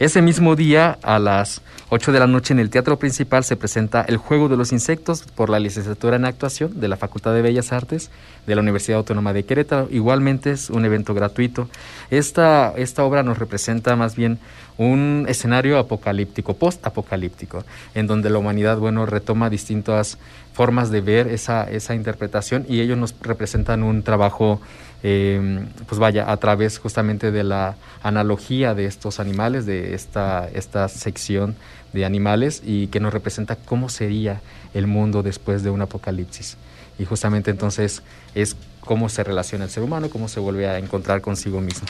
Ese 0.00 0.22
mismo 0.22 0.56
día, 0.56 0.98
a 1.02 1.20
las 1.20 1.62
8 1.90 2.10
de 2.10 2.18
la 2.18 2.26
noche 2.26 2.52
en 2.52 2.58
el 2.58 2.68
Teatro 2.68 2.98
Principal, 2.98 3.44
se 3.44 3.54
presenta 3.54 4.02
El 4.02 4.16
Juego 4.16 4.48
de 4.48 4.56
los 4.56 4.72
Insectos 4.72 5.22
por 5.22 5.50
la 5.50 5.60
licenciatura 5.60 6.16
en 6.16 6.24
actuación 6.24 6.80
de 6.80 6.88
la 6.88 6.96
Facultad 6.96 7.32
de 7.32 7.42
Bellas 7.42 7.72
Artes 7.72 8.10
de 8.44 8.56
la 8.56 8.62
Universidad 8.62 8.98
Autónoma 8.98 9.32
de 9.32 9.44
Querétaro. 9.44 9.86
Igualmente 9.92 10.50
es 10.50 10.68
un 10.68 10.84
evento 10.84 11.14
gratuito. 11.14 11.68
Esta, 12.10 12.72
esta 12.76 13.04
obra 13.04 13.22
nos 13.22 13.38
representa 13.38 13.94
más 13.94 14.16
bien 14.16 14.40
un 14.78 15.26
escenario 15.28 15.78
apocalíptico, 15.78 16.54
post-apocalíptico, 16.54 17.64
en 17.94 18.08
donde 18.08 18.30
la 18.30 18.38
humanidad, 18.38 18.78
bueno, 18.78 19.06
retoma 19.06 19.48
distintas 19.48 20.18
formas 20.54 20.90
de 20.90 21.02
ver 21.02 21.28
esa, 21.28 21.70
esa 21.70 21.94
interpretación 21.94 22.66
y 22.68 22.80
ellos 22.80 22.98
nos 22.98 23.14
representan 23.20 23.84
un 23.84 24.02
trabajo 24.02 24.60
eh, 25.06 25.66
pues 25.86 25.98
vaya, 25.98 26.32
a 26.32 26.36
través 26.38 26.78
justamente 26.78 27.30
de 27.30 27.44
la 27.44 27.76
analogía 28.02 28.74
de 28.74 28.86
estos 28.86 29.20
animales, 29.20 29.66
de 29.66 29.94
esta, 29.94 30.48
esta 30.48 30.88
sección 30.88 31.56
de 31.92 32.06
animales 32.06 32.62
y 32.64 32.86
que 32.86 33.00
nos 33.00 33.12
representa 33.12 33.54
cómo 33.54 33.90
sería 33.90 34.40
el 34.72 34.86
mundo 34.86 35.22
después 35.22 35.62
de 35.62 35.68
un 35.68 35.82
apocalipsis. 35.82 36.56
Y 36.98 37.04
justamente 37.04 37.50
entonces 37.50 38.02
es 38.34 38.56
cómo 38.80 39.10
se 39.10 39.22
relaciona 39.22 39.64
el 39.66 39.70
ser 39.70 39.82
humano, 39.82 40.08
cómo 40.08 40.26
se 40.26 40.40
vuelve 40.40 40.66
a 40.66 40.78
encontrar 40.78 41.20
consigo 41.20 41.60
mismo. 41.60 41.86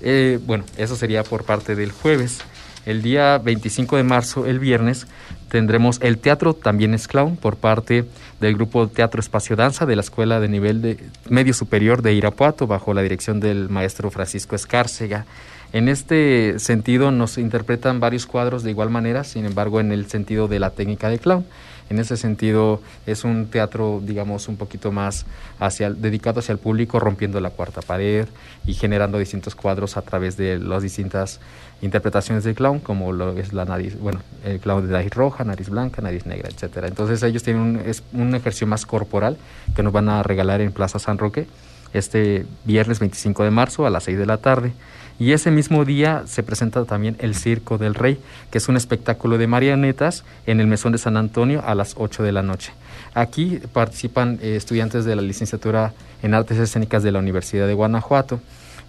Eh, 0.00 0.40
bueno, 0.46 0.64
eso 0.78 0.96
sería 0.96 1.24
por 1.24 1.44
parte 1.44 1.76
del 1.76 1.92
jueves. 1.92 2.38
El 2.86 3.02
día 3.02 3.36
25 3.36 3.98
de 3.98 4.04
marzo, 4.04 4.46
el 4.46 4.58
viernes, 4.58 5.06
tendremos 5.48 5.98
el 6.02 6.18
teatro 6.18 6.54
también 6.54 6.94
es 6.94 7.08
clown 7.08 7.36
por 7.36 7.56
parte 7.56 8.04
del 8.40 8.54
grupo 8.54 8.88
Teatro 8.88 9.20
Espacio 9.20 9.56
Danza 9.56 9.86
de 9.86 9.96
la 9.96 10.02
Escuela 10.02 10.40
de 10.40 10.48
Nivel 10.48 10.82
de 10.82 10.98
Medio 11.28 11.54
Superior 11.54 12.02
de 12.02 12.14
Irapuato 12.14 12.66
bajo 12.66 12.94
la 12.94 13.02
dirección 13.02 13.40
del 13.40 13.68
maestro 13.68 14.10
Francisco 14.10 14.56
Escárcega. 14.56 15.26
En 15.72 15.88
este 15.88 16.58
sentido 16.58 17.10
nos 17.10 17.36
interpretan 17.36 18.00
varios 18.00 18.26
cuadros 18.26 18.62
de 18.62 18.70
igual 18.70 18.90
manera, 18.90 19.24
sin 19.24 19.44
embargo 19.44 19.80
en 19.80 19.92
el 19.92 20.06
sentido 20.06 20.48
de 20.48 20.60
la 20.60 20.70
técnica 20.70 21.10
de 21.10 21.18
clown. 21.18 21.44
En 21.90 21.98
ese 21.98 22.16
sentido 22.16 22.80
es 23.06 23.24
un 23.24 23.46
teatro, 23.46 24.00
digamos, 24.02 24.48
un 24.48 24.56
poquito 24.56 24.92
más 24.92 25.26
hacia, 25.58 25.90
dedicado 25.90 26.40
hacia 26.40 26.52
el 26.52 26.58
público, 26.58 27.00
rompiendo 27.00 27.40
la 27.40 27.50
cuarta 27.50 27.80
pared 27.80 28.26
y 28.66 28.74
generando 28.74 29.18
distintos 29.18 29.54
cuadros 29.54 29.96
a 29.96 30.02
través 30.02 30.36
de 30.36 30.58
las 30.58 30.82
distintas 30.82 31.40
interpretaciones 31.80 32.44
del 32.44 32.54
clown, 32.54 32.80
como 32.80 33.12
lo 33.12 33.32
es 33.38 33.52
la 33.52 33.64
nariz, 33.64 33.98
bueno, 33.98 34.20
el 34.44 34.60
clown 34.60 34.86
de 34.86 34.92
nariz 34.92 35.14
roja, 35.14 35.44
nariz 35.44 35.68
blanca, 35.70 36.02
nariz 36.02 36.26
negra, 36.26 36.48
etcétera. 36.48 36.88
Entonces 36.88 37.22
ellos 37.22 37.42
tienen 37.42 37.62
un, 37.62 37.76
es 37.76 38.02
un 38.12 38.34
ejercicio 38.34 38.66
más 38.66 38.84
corporal 38.84 39.36
que 39.74 39.82
nos 39.82 39.92
van 39.92 40.08
a 40.08 40.22
regalar 40.22 40.60
en 40.60 40.72
Plaza 40.72 40.98
San 40.98 41.18
Roque 41.18 41.46
este 41.92 42.44
viernes 42.64 42.98
25 42.98 43.44
de 43.44 43.50
marzo 43.50 43.86
a 43.86 43.90
las 43.90 44.04
6 44.04 44.18
de 44.18 44.26
la 44.26 44.38
tarde. 44.38 44.72
Y 45.20 45.32
ese 45.32 45.50
mismo 45.50 45.84
día 45.84 46.22
se 46.26 46.44
presenta 46.44 46.84
también 46.84 47.16
el 47.18 47.34
Circo 47.34 47.76
del 47.76 47.94
Rey, 47.94 48.20
que 48.50 48.58
es 48.58 48.68
un 48.68 48.76
espectáculo 48.76 49.36
de 49.36 49.48
marionetas 49.48 50.24
en 50.46 50.60
el 50.60 50.68
Mesón 50.68 50.92
de 50.92 50.98
San 50.98 51.16
Antonio 51.16 51.62
a 51.66 51.74
las 51.74 51.94
8 51.96 52.22
de 52.22 52.32
la 52.32 52.42
noche. 52.42 52.72
Aquí 53.14 53.60
participan 53.72 54.38
eh, 54.42 54.54
estudiantes 54.54 55.04
de 55.04 55.16
la 55.16 55.22
licenciatura 55.22 55.92
en 56.22 56.34
Artes 56.34 56.58
Escénicas 56.58 57.02
de 57.02 57.10
la 57.10 57.18
Universidad 57.18 57.66
de 57.66 57.74
Guanajuato, 57.74 58.40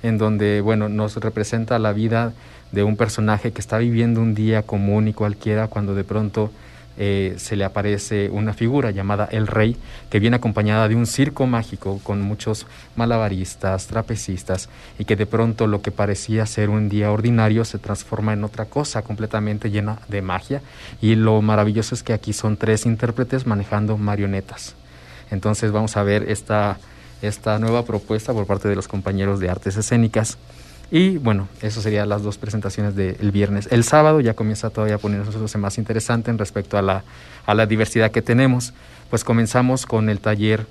en 0.04 0.20
donde 0.20 0.62
bueno, 0.62 0.88
nos 0.88 1.15
representa 1.15 1.80
la 1.80 1.94
vida 1.94 2.34
de 2.72 2.84
un 2.84 2.96
personaje 2.96 3.52
que 3.52 3.62
está 3.62 3.80
viviendo 3.80 4.22
un 4.22 4.36
día 4.36 4.62
común 4.62 5.08
y 5.08 5.13
cualquiera 5.13 5.68
cuando 5.68 5.96
de 5.96 6.04
pronto 6.04 6.52
eh, 7.02 7.36
se 7.38 7.56
le 7.56 7.64
aparece 7.64 8.30
una 8.30 8.54
figura 8.54 8.92
llamada 8.92 9.30
el 9.32 9.48
rey, 9.48 9.78
que 10.10 10.20
viene 10.20 10.36
acompañada 10.36 10.90
de 10.90 10.96
un 10.96 11.08
circo 11.08 11.48
mágico 11.48 12.02
con 12.04 12.22
muchos 12.22 12.68
malabaristas, 12.98 13.88
trapecistas, 13.88 14.68
y 15.00 15.06
que 15.06 15.16
de 15.16 15.26
pronto 15.26 15.66
lo 15.66 15.82
que 15.82 15.92
parecía 15.92 16.46
ser 16.46 16.70
un 16.70 16.90
día 16.90 17.12
ordinario 17.12 17.64
se 17.64 17.80
transforma 17.80 18.34
en 18.34 18.44
otra 18.44 18.66
cosa 18.66 19.02
completamente 19.02 19.72
llena 19.72 20.00
de 20.10 20.22
magia. 20.22 20.62
Y 21.02 21.16
lo 21.16 21.42
maravilloso 21.42 21.96
es 21.96 22.04
que 22.04 22.12
aquí 22.12 22.34
son 22.34 22.58
tres 22.58 22.86
intérpretes 22.86 23.48
manejando 23.48 23.98
marionetas. 23.98 24.76
Entonces 25.32 25.72
vamos 25.72 25.96
a 25.96 26.04
ver 26.04 26.30
esta, 26.30 26.80
esta 27.22 27.60
nueva 27.60 27.86
propuesta 27.86 28.34
por 28.34 28.46
parte 28.46 28.68
de 28.68 28.76
los 28.76 28.90
compañeros 28.90 29.40
de 29.40 29.50
artes 29.50 29.78
escénicas. 29.78 30.38
Y 30.91 31.17
bueno, 31.17 31.47
eso 31.62 31.82
serían 31.82 32.10
las 32.10 32.23
dos 32.23 32.38
presentaciones 32.38 32.95
del 32.95 33.32
viernes. 33.32 33.67
El 33.71 33.84
sábado 33.84 34.21
ya 34.21 34.34
comienza 34.34 34.71
todavía 34.71 34.95
a 34.95 34.97
ponerse 34.97 35.58
más 35.58 35.78
interesante 35.78 36.32
en 36.32 36.38
respecto 36.38 36.78
a 36.78 36.82
la, 36.82 37.04
a 37.45 37.54
la 37.54 37.67
diversidad 37.67 38.12
que 38.12 38.21
tenemos. 38.21 38.73
Pues 39.10 39.23
comenzamos 39.23 39.86
con 39.86 40.10
el 40.10 40.19
taller 40.19 40.65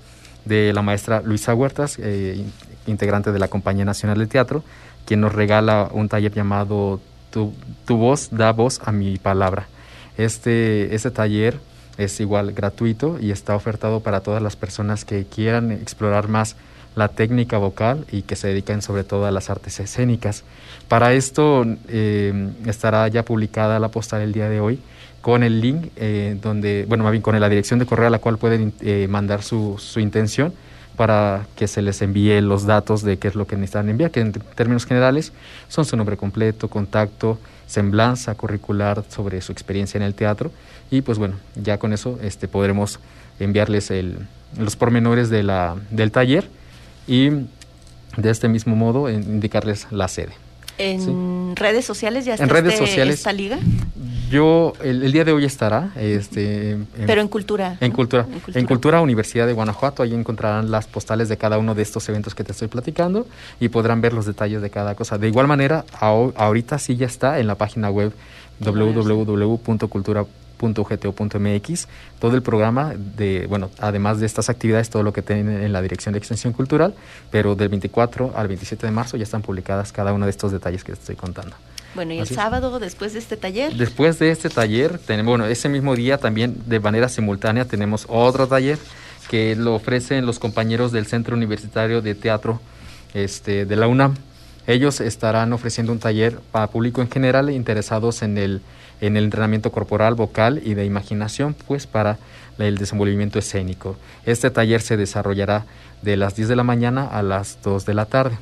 de 0.45 0.73
la 0.73 0.83
maestra 0.83 1.23
Luisa 1.23 1.55
Huertas, 1.55 1.99
eh, 2.01 2.45
integrante 2.87 3.31
de 3.31 3.39
la 3.39 3.49
Compañía 3.49 3.85
Nacional 3.85 4.19
de 4.19 4.27
Teatro, 4.27 4.65
quien 5.07 5.21
nos 5.21 5.33
regala 5.33 5.89
un 5.93 6.09
taller 6.09 6.33
llamado 6.33 7.01
Tu, 7.31 7.53
tu 7.85 7.97
voz 7.97 8.31
da 8.31 8.53
voz 8.53 8.81
a 8.85 8.91
mi 8.91 9.19
palabra. 9.19 9.69
Este, 10.17 10.95
este 10.95 11.11
taller 11.11 11.61
es 11.99 12.19
igual 12.21 12.53
gratuito 12.53 13.19
y 13.21 13.31
está 13.31 13.55
ofertado 13.55 14.01
para 14.01 14.21
todas 14.21 14.43
las 14.43 14.57
personas 14.57 15.05
que 15.05 15.27
quieran 15.27 15.71
explorar 15.71 16.29
más 16.29 16.57
la 16.97 17.09
técnica 17.09 17.59
vocal 17.59 18.05
y 18.11 18.23
que 18.23 18.37
se 18.37 18.49
dedican 18.49 18.83
sobre 18.83 19.05
todo 19.05 19.27
a 19.27 19.31
las 19.31 19.51
artes 19.51 19.79
escénicas. 19.81 20.45
Para 20.89 21.13
esto 21.13 21.65
eh, 21.89 22.51
estará 22.67 23.07
ya 23.09 23.25
publicada 23.25 23.79
la 23.79 23.89
postal 23.89 24.23
el 24.23 24.33
día 24.33 24.49
de 24.49 24.61
hoy 24.61 24.81
con 25.21 25.43
el 25.43 25.61
link 25.61 25.89
eh, 25.97 26.39
donde, 26.41 26.87
bueno, 26.89 27.05
con 27.23 27.39
la 27.39 27.49
dirección 27.49 27.79
de 27.79 27.87
correo 27.87 28.07
a 28.07 28.11
la 28.11 28.19
cual 28.19 28.39
pueden 28.39 28.73
eh, 28.81 29.07
mandar 29.09 29.43
su, 29.43 29.79
intención 29.97 30.53
para 30.97 31.47
que 31.57 31.69
se 31.69 31.83
les 31.83 32.03
envíe 32.03 32.41
los 32.41 32.67
datos 32.67 33.03
de 33.03 33.19
qué 33.19 33.29
es 33.29 33.35
lo 33.35 33.47
que 33.47 33.57
necesitan 33.57 33.89
enviar, 33.89 34.11
que 34.11 34.21
en 34.21 34.33
términos 34.33 34.85
generales 34.85 35.33
son 35.69 35.85
su 35.85 35.97
nombre 35.97 36.17
completo, 36.17 36.69
contacto, 36.69 37.39
semblanza 37.67 38.35
curricular 38.35 39.05
sobre 39.09 39.41
su 39.41 39.53
experiencia 39.53 39.99
en 39.99 40.03
el 40.03 40.15
teatro 40.15 40.51
y 40.91 41.03
pues 41.03 41.19
bueno, 41.19 41.37
ya 41.55 41.79
con 41.79 41.93
eso 41.93 42.19
este, 42.23 42.49
podremos 42.49 42.99
enviarles 43.39 43.91
el, 43.91 44.27
los 44.59 44.75
pormenores 44.77 45.31
del 45.31 46.11
taller 46.11 46.49
y 47.09 47.31
de 48.17 48.31
este 48.31 48.49
mismo 48.49 48.77
modo 48.77 49.11
indicarles 49.11 49.89
la 49.91 50.07
sede. 50.07 50.33
¿En 50.79 51.57
redes 51.57 51.85
sociales 51.85 52.25
ya 52.25 52.35
está 52.35 52.45
en 52.45 52.51
redes 52.51 52.75
este, 52.75 52.87
sociales, 52.87 53.17
esta 53.17 53.33
liga? 53.33 53.59
Yo, 54.31 54.75
el, 54.83 55.11
día 55.11 55.25
de 55.25 55.33
hoy 55.33 55.45
estará. 55.45 55.91
Este, 55.97 56.73
en, 56.73 56.87
Pero 57.07 57.21
en 57.21 57.29
cultura. 57.29 57.77
En, 57.81 57.91
cultura. 57.91 58.23
en 58.23 58.33
cultura. 58.39 58.61
En 58.61 58.67
cultura 58.67 59.01
Universidad 59.01 59.47
de 59.47 59.55
Guanajuato. 59.55 60.05
Ahí 60.05 60.15
encontrarán 60.15 60.71
las 60.71 60.87
postales 60.87 61.29
de 61.29 61.37
cada 61.37 61.59
uno 61.59 61.75
de 61.75 61.83
estos 61.83 62.09
eventos 62.09 62.35
que 62.37 62.45
te 62.45 62.53
estoy 62.53 62.69
platicando 62.69 63.27
y 63.59 63.71
podrán 63.71 64.01
ver 64.01 64.13
los 64.13 64.27
detalles 64.27 64.63
de 64.63 64.71
cada 64.71 64.95
cosa. 64.95 65.19
De 65.19 65.27
igual 65.27 65.49
manera, 65.49 65.85
ahorita 66.01 66.79
sí 66.79 66.97
ya 66.97 67.07
está 67.07 67.41
en 67.41 67.49
la 67.49 67.57
página 67.57 67.91
web 67.91 68.13
www.cultura.com 68.61 70.38
.gto.mx, 70.59 71.89
todo 72.19 72.35
el 72.37 72.43
programa 72.43 72.95
de, 72.97 73.47
bueno, 73.49 73.71
además 73.79 74.21
de 74.21 74.27
estas 74.27 74.49
actividades, 74.49 74.91
todo 74.91 75.03
lo 75.03 75.13
que 75.13 75.23
tienen 75.23 75.63
en 75.63 75.73
la 75.73 75.83
Dirección 75.83 76.13
de 76.13 76.19
Extensión 76.19 76.53
Cultural, 76.53 76.95
pero 77.31 77.55
del 77.55 77.69
24 77.69 78.33
al 78.37 78.49
27 78.49 78.87
de 78.87 78.93
marzo 78.93 79.17
ya 79.17 79.25
están 79.25 79.43
publicadas 79.43 79.93
cada 79.93 80.13
uno 80.13 80.27
de 80.27 80.31
estos 80.31 80.53
detalles 80.53 80.85
que 80.85 80.93
estoy 80.93 81.17
contando. 81.17 81.57
Bueno, 81.95 82.13
¿y 82.13 82.19
el 82.19 82.29
sábado 82.29 82.79
después 82.79 83.15
de 83.15 83.19
este 83.19 83.37
taller? 83.37 83.75
Después 83.75 84.19
de 84.19 84.31
este 84.31 84.51
taller, 84.51 84.99
tenemos, 84.99 85.33
bueno, 85.33 85.47
ese 85.47 85.69
mismo 85.69 85.97
día 85.97 86.19
también 86.19 86.57
de 86.67 86.81
manera 86.81 87.09
simultánea 87.09 87.65
tenemos 87.65 88.05
otro 88.09 88.47
taller 88.47 88.79
que 89.29 89.57
lo 89.57 89.75
ofrecen 89.75 90.27
los 90.27 90.39
compañeros 90.39 90.93
del 90.93 91.07
Centro 91.07 91.37
Universitario 91.37 92.01
de 92.01 92.15
Teatro 92.15 92.61
este, 93.15 93.67
de 93.67 93.77
la 93.77 93.87
UNAM. 93.87 94.17
Ellos 94.67 95.01
estarán 95.01 95.53
ofreciendo 95.53 95.93
un 95.93 95.99
taller 95.99 96.39
para 96.53 96.67
público 96.67 97.01
en 97.01 97.11
general 97.11 97.51
interesados 97.51 98.23
en 98.23 98.37
el 98.37 98.61
en 99.01 99.17
el 99.17 99.25
entrenamiento 99.25 99.71
corporal, 99.73 100.15
vocal 100.15 100.61
y 100.65 100.75
de 100.75 100.85
imaginación, 100.85 101.55
pues 101.67 101.87
para 101.87 102.19
el 102.59 102.79
desenvolvimiento 102.79 103.39
escénico. 103.39 103.97
Este 104.27 104.51
taller 104.51 104.81
se 104.81 104.97
desarrollará 104.97 105.65
de 106.03 106.17
las 106.17 106.35
10 106.37 106.49
de 106.49 106.57
la 106.57 106.65
mañana 106.65 107.07
a 107.07 107.23
las 107.23 107.59
2 107.63 107.85
de 107.87 107.95
la 107.95 108.07
tarde. 108.07 108.37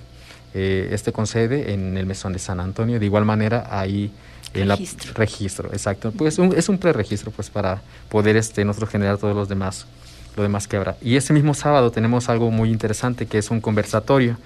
Eh, 0.55 0.89
este 0.93 1.13
concede 1.13 1.73
en 1.73 1.97
el 1.99 2.07
Mesón 2.07 2.33
de 2.33 2.39
San 2.39 2.61
Antonio. 2.61 2.99
De 2.99 3.05
igual 3.05 3.25
manera, 3.25 3.67
ahí 3.71 4.11
en 4.55 4.69
registro. 4.69 5.13
la 5.13 5.19
registro, 5.19 5.73
exacto. 5.73 6.13
Pues 6.13 6.39
un, 6.39 6.55
es 6.57 6.69
un 6.69 6.79
preregistro 6.79 7.31
pues 7.31 7.51
para 7.51 7.83
poder 8.09 8.37
este 8.37 8.65
nosotros 8.65 8.91
generar 8.91 9.19
todos 9.19 9.37
los 9.37 9.49
demás 9.49 9.87
lo 10.37 10.43
demás 10.43 10.69
que 10.69 10.77
habrá. 10.77 10.97
Y 11.01 11.17
ese 11.17 11.33
mismo 11.33 11.55
sábado 11.55 11.91
tenemos 11.91 12.29
algo 12.29 12.51
muy 12.51 12.71
interesante 12.71 13.27
que 13.27 13.39
es 13.39 13.51
un 13.51 13.61
conversatorio 13.61 14.37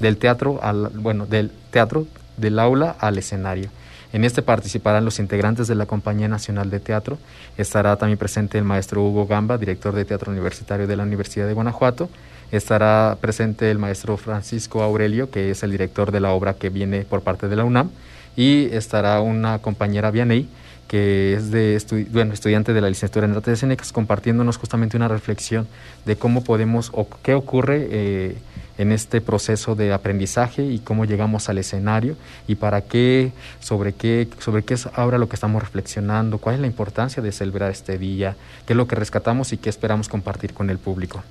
del 0.00 0.16
teatro 0.16 0.58
al 0.62 0.88
bueno, 0.88 1.26
del 1.26 1.50
teatro 1.70 2.06
del 2.36 2.58
aula 2.58 2.96
al 2.98 3.18
escenario. 3.18 3.70
En 4.12 4.24
este 4.24 4.42
participarán 4.42 5.04
los 5.04 5.18
integrantes 5.18 5.68
de 5.68 5.74
la 5.74 5.86
Compañía 5.86 6.28
Nacional 6.28 6.70
de 6.70 6.80
Teatro. 6.80 7.18
Estará 7.58 7.96
también 7.96 8.18
presente 8.18 8.58
el 8.58 8.64
maestro 8.64 9.02
Hugo 9.02 9.26
Gamba, 9.26 9.58
director 9.58 9.94
de 9.94 10.04
Teatro 10.04 10.32
Universitario 10.32 10.86
de 10.86 10.96
la 10.96 11.02
Universidad 11.02 11.46
de 11.46 11.52
Guanajuato. 11.52 12.08
Estará 12.52 13.18
presente 13.20 13.70
el 13.70 13.78
maestro 13.78 14.16
Francisco 14.16 14.82
Aurelio, 14.82 15.30
que 15.30 15.50
es 15.50 15.62
el 15.62 15.72
director 15.72 16.12
de 16.12 16.20
la 16.20 16.32
obra 16.32 16.54
que 16.54 16.70
viene 16.70 17.02
por 17.02 17.22
parte 17.22 17.48
de 17.48 17.56
la 17.56 17.64
UNAM. 17.64 17.90
Y 18.36 18.66
estará 18.72 19.20
una 19.20 19.58
compañera 19.58 20.10
Vianey, 20.10 20.48
que 20.88 21.34
es 21.34 21.50
de 21.50 22.06
bueno, 22.10 22.32
estudiante 22.32 22.72
de 22.72 22.80
la 22.80 22.88
licenciatura 22.88 23.26
en 23.26 23.32
artes 23.32 23.54
escénicas, 23.54 23.92
compartiéndonos 23.92 24.56
justamente 24.56 24.96
una 24.96 25.08
reflexión 25.08 25.66
de 26.04 26.16
cómo 26.16 26.44
podemos 26.44 26.90
o 26.92 27.08
qué 27.22 27.34
ocurre 27.34 27.88
eh, 27.90 28.36
en 28.78 28.92
este 28.92 29.20
proceso 29.20 29.74
de 29.74 29.92
aprendizaje 29.92 30.62
y 30.62 30.78
cómo 30.78 31.04
llegamos 31.04 31.48
al 31.48 31.58
escenario 31.58 32.16
y 32.46 32.56
para 32.56 32.82
qué, 32.82 33.32
sobre 33.60 33.94
qué, 33.94 34.28
sobre 34.38 34.64
qué 34.64 34.74
es 34.74 34.86
ahora 34.94 35.18
lo 35.18 35.28
que 35.28 35.36
estamos 35.36 35.62
reflexionando, 35.62 36.38
cuál 36.38 36.56
es 36.56 36.60
la 36.60 36.66
importancia 36.66 37.22
de 37.22 37.32
celebrar 37.32 37.70
este 37.70 37.98
día, 37.98 38.36
qué 38.66 38.74
es 38.74 38.76
lo 38.76 38.86
que 38.86 38.96
rescatamos 38.96 39.52
y 39.52 39.56
qué 39.56 39.70
esperamos 39.70 40.08
compartir 40.08 40.52
con 40.52 40.70
el 40.70 40.78
público. 40.78 41.22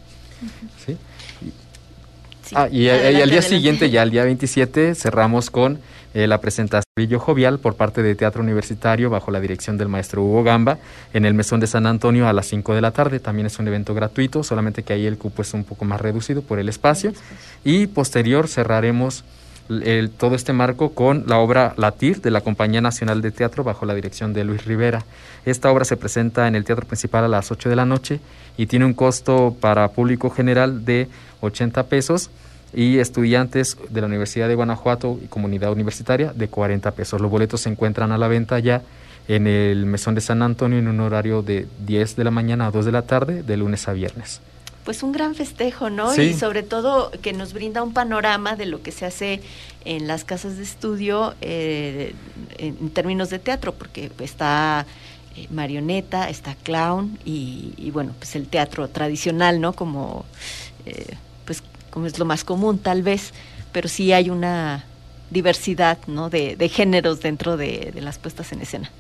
¿Sí? 0.86 0.98
ah, 2.54 2.68
y, 2.70 2.90
al 2.90 3.30
día 3.30 3.42
siguiente, 3.42 3.90
ya 3.90 4.04
el 4.04 4.12
día 4.12 4.24
27, 4.24 4.96
cerramos 4.96 5.50
con 5.50 5.80
eh, 6.16 6.28
la 6.28 6.40
presentación 6.40 6.86
Jovial 7.20 7.60
por 7.60 7.76
parte 7.76 8.02
de 8.02 8.16
Teatro 8.16 8.42
Universitario 8.42 9.10
bajo 9.10 9.30
la 9.30 9.42
dirección 9.42 9.78
del 9.78 9.90
maestro 9.90 10.24
Hugo 10.24 10.44
Gamba 10.44 10.78
en 11.14 11.26
el 11.26 11.34
Mesón 11.34 11.60
de 11.60 11.68
San 11.68 11.86
Antonio 11.88 12.26
a 12.26 12.32
las 12.32 12.48
5 12.48 12.74
de 12.74 12.80
la 12.80 12.92
tarde. 12.92 13.20
También 13.20 13.48
es 13.48 13.60
un 13.60 13.68
evento 13.68 13.94
gratuito, 13.94 14.42
solamente 14.42 14.84
que 14.84 14.94
ahí 14.94 15.06
el 15.06 15.18
cupo 15.18 15.42
es 15.42 15.54
un 15.54 15.66
poco 15.66 15.84
más 15.84 16.00
reducido 16.00 16.42
por 16.42 16.58
el 16.58 16.70
espacio. 16.70 17.12
Y 17.66 17.88
posterior 17.88 18.48
cerraremos 18.48 19.26
el, 19.68 20.10
todo 20.10 20.36
este 20.36 20.54
marco 20.54 20.94
con 20.94 21.26
la 21.28 21.40
obra 21.40 21.74
Latir 21.76 22.22
de 22.22 22.32
la 22.32 22.40
Compañía 22.40 22.80
Nacional 22.80 23.22
de 23.22 23.32
Teatro 23.32 23.66
bajo 23.66 23.86
la 23.86 23.94
dirección 23.94 24.32
de 24.32 24.46
Luis 24.46 24.64
Rivera. 24.64 25.04
Esta 25.46 25.70
obra 25.70 25.84
se 25.84 25.98
presenta 25.98 26.48
en 26.48 26.56
el 26.56 26.64
Teatro 26.64 26.88
Principal 26.88 27.26
a 27.26 27.28
las 27.28 27.52
8 27.52 27.68
de 27.68 27.76
la 27.76 27.86
noche 27.86 28.22
y 28.56 28.68
tiene 28.68 28.86
un 28.86 28.94
costo 28.94 29.54
para 29.60 29.90
público 29.90 30.30
general 30.30 30.86
de 30.86 31.10
80 31.42 31.84
pesos 31.88 32.30
y 32.76 33.00
estudiantes 33.00 33.78
de 33.90 34.02
la 34.02 34.08
Universidad 34.08 34.50
de 34.50 34.56
Guanajuato 34.56 35.18
y 35.24 35.28
comunidad 35.28 35.72
universitaria 35.72 36.34
de 36.34 36.50
40 36.50 36.92
pesos. 36.92 37.22
Los 37.22 37.32
boletos 37.32 37.62
se 37.62 37.70
encuentran 37.70 38.12
a 38.12 38.18
la 38.18 38.28
venta 38.28 38.60
ya 38.60 38.82
en 39.28 39.48
el 39.48 39.86
Mesón 39.86 40.14
de 40.14 40.22
San 40.22 40.42
Antonio 40.42 40.78
en 40.78 40.90
un 40.90 41.00
horario 41.00 41.42
de 41.42 41.68
10 41.86 42.18
de 42.18 42.24
la 42.26 42.32
mañana 42.32 42.68
a 42.68 42.72
2 42.72 42.86
de 42.86 42.92
la 42.92 43.04
tarde, 43.04 43.44
de 43.44 43.58
lunes 43.58 43.88
a 43.88 43.94
viernes. 43.94 44.42
Pues 44.84 45.02
un 45.02 45.14
gran 45.14 45.34
festejo, 45.34 45.90
¿no? 45.90 46.14
Y 46.14 46.34
sobre 46.34 46.62
todo 46.62 47.12
que 47.24 47.34
nos 47.34 47.54
brinda 47.54 47.82
un 47.82 47.94
panorama 47.94 48.56
de 48.56 48.68
lo 48.68 48.84
que 48.84 48.92
se 48.92 49.06
hace 49.06 49.42
en 49.84 50.06
las 50.08 50.26
casas 50.26 50.58
de 50.58 50.64
estudio 50.64 51.34
eh, 51.42 52.14
en 52.60 52.90
términos 52.92 53.32
de 53.32 53.40
teatro, 53.40 53.74
porque 53.74 54.12
está 54.20 54.86
eh, 55.36 55.48
marioneta, 55.50 56.30
está 56.30 56.56
clown 56.56 57.18
y, 57.26 57.90
bueno, 57.92 58.14
pues 58.20 58.36
el 58.36 58.48
teatro 58.48 58.88
tradicional, 58.90 59.60
¿no? 59.60 59.74
Como, 59.74 60.24
eh, 60.86 61.16
como 61.96 62.08
es 62.08 62.20
lo 62.20 62.26
más 62.26 62.44
común 62.44 62.78
tal 62.78 63.04
vez, 63.04 63.32
pero 63.72 63.88
sí 63.88 64.12
hay 64.12 64.30
una 64.30 64.84
diversidad, 65.32 65.98
¿no? 66.06 66.30
De, 66.30 66.70
géneros 66.70 67.22
dentro 67.22 67.58
de 67.58 67.92
las 68.02 68.20
puestas 68.20 68.52
en 68.52 68.62
escena. 68.62 68.92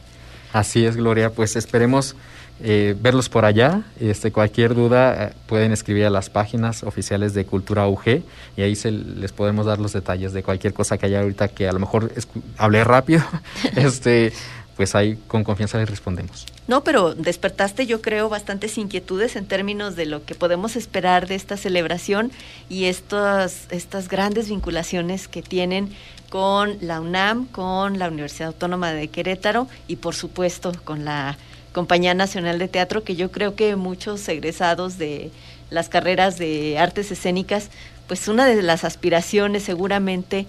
Así 0.53 0.85
es, 0.85 0.95
Gloria. 0.95 1.31
Pues 1.31 1.57
esperemos 1.57 2.15
eh, 2.63 2.95
verlos 2.97 3.27
por 3.27 3.43
allá. 3.43 3.81
Este, 3.99 4.31
cualquier 4.31 4.73
duda 4.73 5.25
eh, 5.25 5.33
pueden 5.47 5.73
escribir 5.73 6.05
a 6.05 6.09
las 6.09 6.29
páginas 6.29 6.83
oficiales 6.83 7.33
de 7.33 7.45
Cultura 7.45 7.85
UG 7.89 8.21
y 8.55 8.61
ahí 8.61 8.77
se 8.77 8.91
les 8.91 9.33
podemos 9.33 9.65
dar 9.65 9.79
los 9.79 9.91
detalles 9.91 10.31
de 10.31 10.43
cualquier 10.43 10.73
cosa 10.73 10.97
que 10.97 11.07
haya 11.07 11.19
ahorita 11.19 11.49
que 11.49 11.67
a 11.67 11.73
lo 11.73 11.79
mejor 11.79 12.09
hablé 12.57 12.85
rápido. 12.85 13.21
este, 13.75 14.31
pues 14.75 14.93
ahí 14.95 15.17
con 15.27 15.43
confianza 15.43 15.77
les 15.77 15.89
respondemos. 15.89 16.45
No, 16.67 16.83
pero 16.83 17.15
despertaste 17.15 17.85
yo 17.85 18.01
creo 18.01 18.27
bastantes 18.29 18.77
inquietudes 18.77 19.35
en 19.35 19.45
términos 19.45 19.95
de 19.95 20.05
lo 20.05 20.25
que 20.25 20.35
podemos 20.35 20.75
esperar 20.75 21.27
de 21.27 21.35
esta 21.35 21.57
celebración 21.57 22.31
y 22.69 22.85
estas, 22.85 23.67
estas 23.69 24.09
grandes 24.09 24.49
vinculaciones 24.49 25.27
que 25.27 25.41
tienen 25.41 25.89
con 26.29 26.77
la 26.81 26.99
UNAM, 26.99 27.45
con 27.47 27.99
la 27.99 28.09
Universidad 28.09 28.47
Autónoma 28.47 28.91
de 28.91 29.07
Querétaro 29.07 29.67
y 29.87 29.97
por 29.97 30.15
supuesto 30.15 30.73
con 30.83 31.05
la 31.05 31.37
Compañía 31.71 32.13
Nacional 32.13 32.59
de 32.59 32.67
Teatro, 32.67 33.03
que 33.03 33.15
yo 33.15 33.31
creo 33.31 33.55
que 33.55 33.75
muchos 33.75 34.27
egresados 34.27 34.97
de 34.97 35.31
las 35.69 35.89
carreras 35.89 36.37
de 36.37 36.77
artes 36.77 37.11
escénicas, 37.11 37.69
pues 38.07 38.27
una 38.27 38.45
de 38.45 38.61
las 38.61 38.83
aspiraciones 38.83 39.63
seguramente 39.63 40.45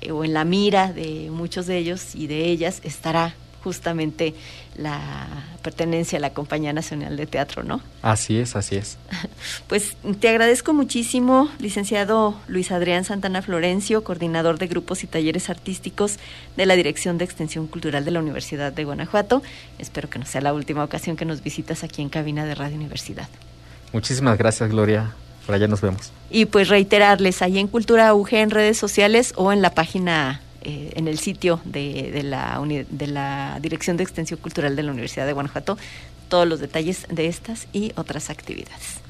eh, 0.00 0.10
o 0.10 0.24
en 0.24 0.34
la 0.34 0.44
mira 0.44 0.92
de 0.92 1.28
muchos 1.30 1.66
de 1.66 1.78
ellos 1.78 2.14
y 2.14 2.26
de 2.26 2.46
ellas 2.46 2.80
estará 2.84 3.34
justamente 3.64 4.34
la 4.76 5.00
pertenencia 5.62 6.18
a 6.18 6.20
la 6.20 6.34
Compañía 6.34 6.74
Nacional 6.74 7.16
de 7.16 7.26
Teatro, 7.26 7.62
¿no? 7.62 7.80
Así 8.02 8.38
es, 8.38 8.54
así 8.54 8.76
es. 8.76 8.98
Pues 9.66 9.96
te 10.20 10.28
agradezco 10.28 10.74
muchísimo, 10.74 11.50
licenciado 11.58 12.36
Luis 12.46 12.70
Adrián 12.70 13.04
Santana 13.04 13.40
Florencio, 13.40 14.04
coordinador 14.04 14.58
de 14.58 14.66
grupos 14.66 15.02
y 15.02 15.06
talleres 15.06 15.48
artísticos 15.48 16.18
de 16.56 16.66
la 16.66 16.76
Dirección 16.76 17.16
de 17.18 17.24
Extensión 17.24 17.66
Cultural 17.66 18.04
de 18.04 18.10
la 18.10 18.20
Universidad 18.20 18.72
de 18.72 18.84
Guanajuato. 18.84 19.42
Espero 19.78 20.10
que 20.10 20.18
no 20.18 20.26
sea 20.26 20.42
la 20.42 20.52
última 20.52 20.84
ocasión 20.84 21.16
que 21.16 21.24
nos 21.24 21.42
visitas 21.42 21.82
aquí 21.82 22.02
en 22.02 22.10
cabina 22.10 22.44
de 22.44 22.54
Radio 22.54 22.76
Universidad. 22.76 23.28
Muchísimas 23.92 24.36
gracias, 24.36 24.70
Gloria. 24.70 25.14
Por 25.46 25.54
allá 25.54 25.68
nos 25.68 25.80
vemos. 25.80 26.12
Y 26.30 26.46
pues 26.46 26.68
reiterarles, 26.68 27.42
ahí 27.42 27.58
en 27.58 27.68
Cultura 27.68 28.14
UG 28.14 28.34
en 28.34 28.50
redes 28.50 28.76
sociales 28.76 29.32
o 29.36 29.52
en 29.52 29.62
la 29.62 29.70
página 29.70 30.40
eh, 30.64 30.92
en 30.96 31.08
el 31.08 31.18
sitio 31.18 31.60
de, 31.64 32.10
de, 32.12 32.22
la, 32.22 32.60
de 32.90 33.06
la 33.06 33.58
Dirección 33.60 33.96
de 33.96 34.02
Extensión 34.02 34.40
Cultural 34.40 34.76
de 34.76 34.82
la 34.82 34.92
Universidad 34.92 35.26
de 35.26 35.32
Guanajuato 35.32 35.78
todos 36.28 36.48
los 36.48 36.60
detalles 36.60 37.06
de 37.10 37.26
estas 37.26 37.68
y 37.72 37.92
otras 37.96 38.30
actividades. 38.30 39.03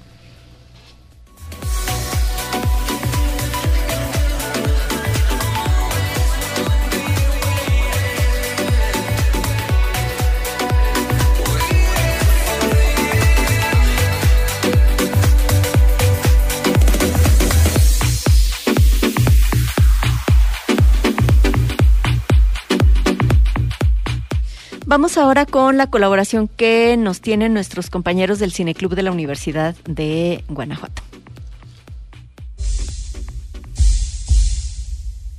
Vamos 24.95 25.19
ahora 25.19 25.45
con 25.45 25.77
la 25.77 25.89
colaboración 25.89 26.47
que 26.47 26.97
nos 26.97 27.21
tienen 27.21 27.53
nuestros 27.53 27.91
compañeros 27.91 28.39
del 28.39 28.53
Cineclub 28.53 28.95
de 28.95 29.03
la 29.03 29.11
Universidad 29.11 29.75
de 29.87 30.45
Guanajuato. 30.49 31.03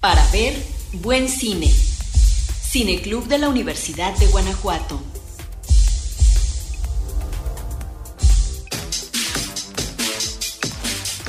Para 0.01 0.21
ver 0.31 0.61
buen 0.91 1.29
cine. 1.29 1.67
Cineclub 1.69 3.29
de 3.29 3.37
la 3.37 3.47
Universidad 3.47 4.13
de 4.17 4.27
Guanajuato. 4.27 5.01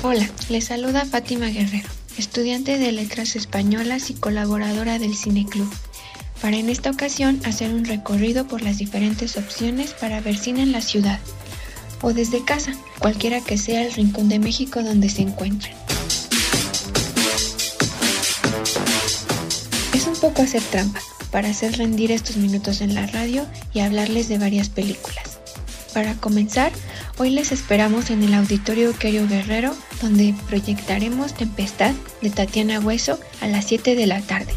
Hola, 0.03 0.29
les 0.49 0.65
saluda 0.65 1.05
Fátima 1.05 1.47
Guerrero, 1.47 1.89
estudiante 2.19 2.77
de 2.77 2.91
Letras 2.91 3.37
Españolas 3.37 4.11
y 4.11 4.15
colaboradora 4.15 4.99
del 4.99 5.15
Cineclub 5.15 5.69
para 6.47 6.59
en 6.59 6.69
esta 6.69 6.91
ocasión 6.91 7.41
hacer 7.45 7.75
un 7.75 7.85
recorrido 7.85 8.47
por 8.47 8.63
las 8.63 8.79
diferentes 8.79 9.37
opciones 9.37 9.95
para 9.95 10.21
ver 10.21 10.37
cine 10.37 10.63
en 10.63 10.71
la 10.71 10.81
ciudad 10.81 11.19
o 12.03 12.13
desde 12.13 12.45
casa, 12.45 12.73
cualquiera 13.01 13.41
que 13.41 13.59
sea 13.59 13.83
el 13.83 13.93
rincón 13.93 14.29
de 14.29 14.39
México 14.39 14.81
donde 14.85 15.09
se 15.09 15.23
encuentren. 15.23 15.75
Es 19.93 20.07
un 20.07 20.15
poco 20.21 20.43
hacer 20.43 20.63
trampa 20.63 21.01
para 21.33 21.49
hacer 21.49 21.79
rendir 21.79 22.13
estos 22.13 22.37
minutos 22.37 22.81
en 22.81 22.95
la 22.95 23.09
radio 23.09 23.45
y 23.75 23.81
hablarles 23.81 24.29
de 24.29 24.39
varias 24.39 24.69
películas. 24.69 25.41
Para 25.95 26.15
comenzar, 26.15 26.71
hoy 27.19 27.31
les 27.31 27.51
esperamos 27.51 28.11
en 28.11 28.23
el 28.23 28.35
Auditorio 28.35 28.97
Querio 28.97 29.27
Guerrero, 29.27 29.75
donde 30.01 30.33
proyectaremos 30.47 31.35
Tempestad 31.35 31.95
de 32.23 32.31
Tatiana 32.31 32.79
Hueso 32.79 33.19
a 33.41 33.49
las 33.49 33.65
7 33.65 33.97
de 33.97 34.07
la 34.07 34.21
tarde. 34.21 34.53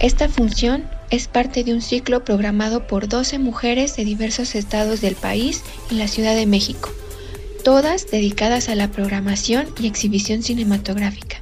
Esta 0.00 0.30
función 0.30 0.88
es 1.10 1.28
parte 1.28 1.62
de 1.62 1.74
un 1.74 1.82
ciclo 1.82 2.24
programado 2.24 2.86
por 2.86 3.06
12 3.06 3.38
mujeres 3.38 3.96
de 3.96 4.06
diversos 4.06 4.54
estados 4.54 5.02
del 5.02 5.14
país 5.14 5.62
y 5.90 5.96
la 5.96 6.08
Ciudad 6.08 6.34
de 6.34 6.46
México, 6.46 6.88
todas 7.64 8.10
dedicadas 8.10 8.70
a 8.70 8.74
la 8.74 8.90
programación 8.90 9.68
y 9.78 9.86
exhibición 9.86 10.42
cinematográfica. 10.42 11.36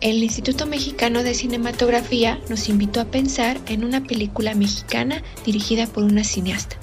El 0.00 0.24
Instituto 0.24 0.66
Mexicano 0.66 1.22
de 1.22 1.34
Cinematografía 1.34 2.40
nos 2.48 2.68
invitó 2.68 3.00
a 3.00 3.04
pensar 3.04 3.60
en 3.68 3.84
una 3.84 4.02
película 4.02 4.54
mexicana 4.54 5.22
dirigida 5.46 5.86
por 5.86 6.02
una 6.02 6.24
cineasta. 6.24 6.76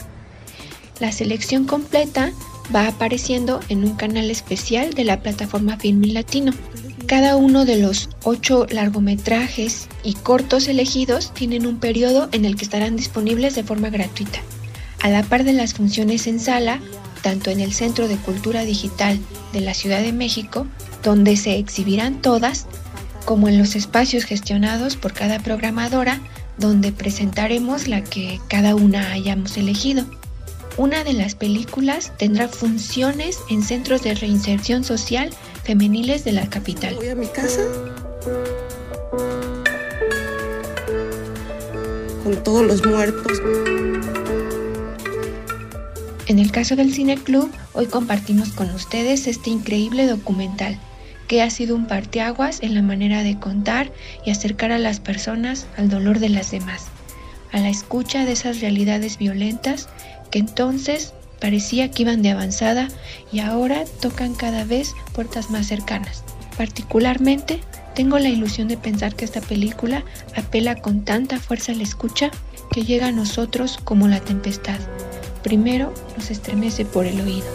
La 1.01 1.11
selección 1.11 1.65
completa 1.65 2.31
va 2.73 2.87
apareciendo 2.87 3.59
en 3.67 3.83
un 3.83 3.95
canal 3.95 4.31
especial 4.31 4.93
de 4.93 5.03
la 5.03 5.21
plataforma 5.21 5.77
Filmin 5.77 6.13
Latino. 6.13 6.53
Cada 7.07 7.37
uno 7.37 7.63
de 7.63 7.77
los 7.77 8.09
ocho 8.23 8.65
largometrajes 8.69 9.87
y 10.03 10.13
cortos 10.15 10.67
elegidos 10.67 11.33
tienen 11.33 11.65
un 11.65 11.79
periodo 11.79 12.27
en 12.33 12.43
el 12.43 12.57
que 12.57 12.65
estarán 12.65 12.97
disponibles 12.97 13.55
de 13.55 13.63
forma 13.63 13.89
gratuita. 13.89 14.39
A 14.99 15.07
la 15.07 15.23
par 15.23 15.45
de 15.45 15.53
las 15.53 15.73
funciones 15.73 16.27
en 16.27 16.41
sala, 16.41 16.81
tanto 17.21 17.49
en 17.49 17.61
el 17.61 17.71
Centro 17.71 18.09
de 18.09 18.17
Cultura 18.17 18.65
Digital 18.65 19.19
de 19.53 19.61
la 19.61 19.73
Ciudad 19.73 20.01
de 20.01 20.11
México, 20.11 20.67
donde 21.01 21.37
se 21.37 21.57
exhibirán 21.57 22.21
todas, 22.21 22.65
como 23.23 23.47
en 23.47 23.57
los 23.57 23.77
espacios 23.77 24.25
gestionados 24.25 24.97
por 24.97 25.13
cada 25.13 25.39
programadora, 25.39 26.19
donde 26.57 26.91
presentaremos 26.91 27.87
la 27.87 28.03
que 28.03 28.41
cada 28.49 28.75
una 28.75 29.13
hayamos 29.13 29.55
elegido. 29.55 30.05
Una 30.75 31.05
de 31.05 31.13
las 31.13 31.35
películas 31.35 32.11
tendrá 32.17 32.49
funciones 32.49 33.39
en 33.49 33.63
centros 33.63 34.03
de 34.03 34.13
reinserción 34.13 34.83
social 34.83 35.29
femeniles 35.67 36.23
de 36.23 36.31
la 36.31 36.49
capital. 36.49 36.95
Voy 36.95 37.09
a 37.09 37.15
mi 37.15 37.27
casa 37.27 37.61
con 42.23 42.41
todos 42.41 42.65
los 42.65 42.85
muertos. 42.85 43.41
En 46.27 46.39
el 46.39 46.53
caso 46.53 46.77
del 46.77 46.93
Cine 46.93 47.17
Club, 47.17 47.51
hoy 47.73 47.87
compartimos 47.87 48.53
con 48.53 48.73
ustedes 48.73 49.27
este 49.27 49.49
increíble 49.49 50.07
documental 50.07 50.79
que 51.27 51.41
ha 51.41 51.49
sido 51.49 51.75
un 51.75 51.85
parteaguas 51.85 52.63
en 52.63 52.73
la 52.73 52.81
manera 52.81 53.23
de 53.23 53.37
contar 53.37 53.91
y 54.25 54.31
acercar 54.31 54.71
a 54.71 54.79
las 54.79 55.01
personas 55.01 55.67
al 55.75 55.89
dolor 55.89 56.19
de 56.19 56.29
las 56.29 56.49
demás, 56.49 56.85
a 57.51 57.59
la 57.59 57.67
escucha 57.67 58.23
de 58.23 58.31
esas 58.31 58.61
realidades 58.61 59.17
violentas 59.17 59.89
que 60.31 60.39
entonces 60.39 61.13
parecía 61.39 61.91
que 61.91 62.03
iban 62.03 62.21
de 62.21 62.31
avanzada 62.31 62.87
y 63.31 63.39
ahora 63.39 63.83
tocan 64.01 64.33
cada 64.35 64.63
vez 64.63 64.93
puertas 65.13 65.49
más 65.49 65.67
cercanas. 65.67 66.23
Particularmente, 66.57 67.59
tengo 67.95 68.19
la 68.19 68.29
ilusión 68.29 68.67
de 68.67 68.77
pensar 68.77 69.15
que 69.15 69.25
esta 69.25 69.41
película 69.41 70.03
apela 70.35 70.75
con 70.75 71.03
tanta 71.03 71.39
fuerza 71.39 71.71
a 71.71 71.75
la 71.75 71.83
escucha 71.83 72.31
que 72.71 72.83
llega 72.83 73.07
a 73.07 73.11
nosotros 73.11 73.79
como 73.83 74.07
la 74.07 74.19
tempestad. 74.19 74.79
Primero 75.43 75.93
nos 76.15 76.31
estremece 76.31 76.85
por 76.85 77.05
el 77.05 77.21
oído. 77.21 77.45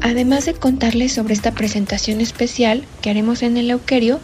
Además 0.00 0.46
de 0.46 0.54
contarles 0.54 1.12
sobre 1.12 1.34
esta 1.34 1.52
presentación 1.52 2.20
especial 2.20 2.84
que 3.02 3.10
haremos 3.10 3.42
en 3.42 3.56
el 3.56 3.70
Euquerio, 3.70 4.20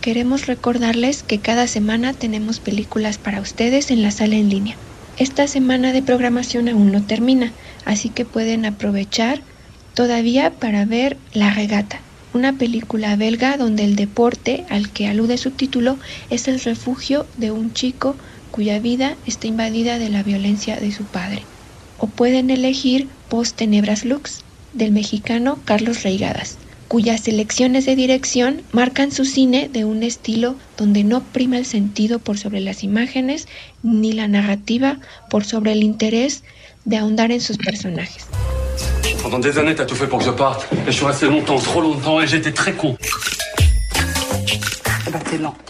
queremos 0.00 0.46
recordarles 0.46 1.22
que 1.22 1.40
cada 1.40 1.66
semana 1.66 2.14
tenemos 2.14 2.60
películas 2.60 3.18
para 3.18 3.40
ustedes 3.40 3.90
en 3.90 4.02
la 4.02 4.10
sala 4.10 4.36
en 4.36 4.48
línea. 4.48 4.78
Esta 5.16 5.48
semana 5.48 5.92
de 5.92 6.02
programación 6.02 6.68
aún 6.68 6.92
no 6.92 7.04
termina, 7.04 7.54
así 7.84 8.10
que 8.10 8.24
pueden 8.24 8.64
aprovechar 8.64 9.44
todavía 9.94 10.58
para 10.58 10.84
ver 10.84 11.18
La 11.32 11.52
Regata, 11.52 12.04
una 12.32 12.56
película 12.56 13.16
belga 13.16 13.56
donde 13.56 13.84
el 13.84 13.96
deporte 13.96 14.64
al 14.68 14.92
que 14.92 15.08
alude 15.08 15.38
su 15.38 15.50
título 15.52 15.98
es 16.30 16.46
el 16.46 16.60
refugio 16.60 17.28
de 17.36 17.50
un 17.50 17.72
chico 17.72 18.16
cuya 18.50 18.78
vida 18.78 19.18
está 19.24 19.48
invadida 19.48 19.98
de 19.98 20.08
la 20.08 20.22
violencia 20.22 20.76
de 20.76 20.92
su 20.92 21.06
padre. 21.06 21.48
O 21.96 22.06
pueden 22.06 22.50
elegir 22.50 23.08
Post 23.28 23.56
Tenebras 23.56 24.04
Lux 24.04 24.44
del 24.72 24.92
mexicano 24.92 25.62
Carlos 25.64 26.04
Reigadas 26.04 26.60
cuyas 26.88 27.28
elecciones 27.28 27.84
de 27.84 27.94
dirección 27.94 28.62
marcan 28.72 29.12
su 29.12 29.26
cine 29.26 29.68
de 29.70 29.84
un 29.84 30.02
estilo 30.02 30.56
donde 30.76 31.04
no 31.04 31.22
prima 31.22 31.58
el 31.58 31.66
sentido 31.66 32.18
por 32.18 32.38
sobre 32.38 32.60
las 32.60 32.82
imágenes 32.82 33.46
ni 33.82 34.12
la 34.12 34.26
narrativa 34.26 34.98
por 35.30 35.44
sobre 35.44 35.72
el 35.72 35.82
interés 35.82 36.42
de 36.86 36.96
ahondar 36.96 37.30
en 37.30 37.42
sus 37.42 37.58
personajes. 37.58 38.26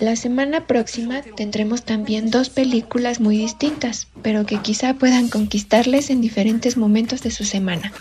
La 0.00 0.16
semana 0.16 0.66
próxima 0.66 1.22
tendremos 1.36 1.82
también 1.82 2.30
dos 2.30 2.48
películas 2.50 3.20
muy 3.20 3.36
distintas, 3.36 4.06
pero 4.22 4.46
que 4.46 4.58
quizá 4.58 4.94
puedan 4.94 5.28
conquistarles 5.28 6.10
en 6.10 6.20
diferentes 6.20 6.76
momentos 6.76 7.22
de 7.22 7.30
su 7.30 7.44
semana 7.44 7.92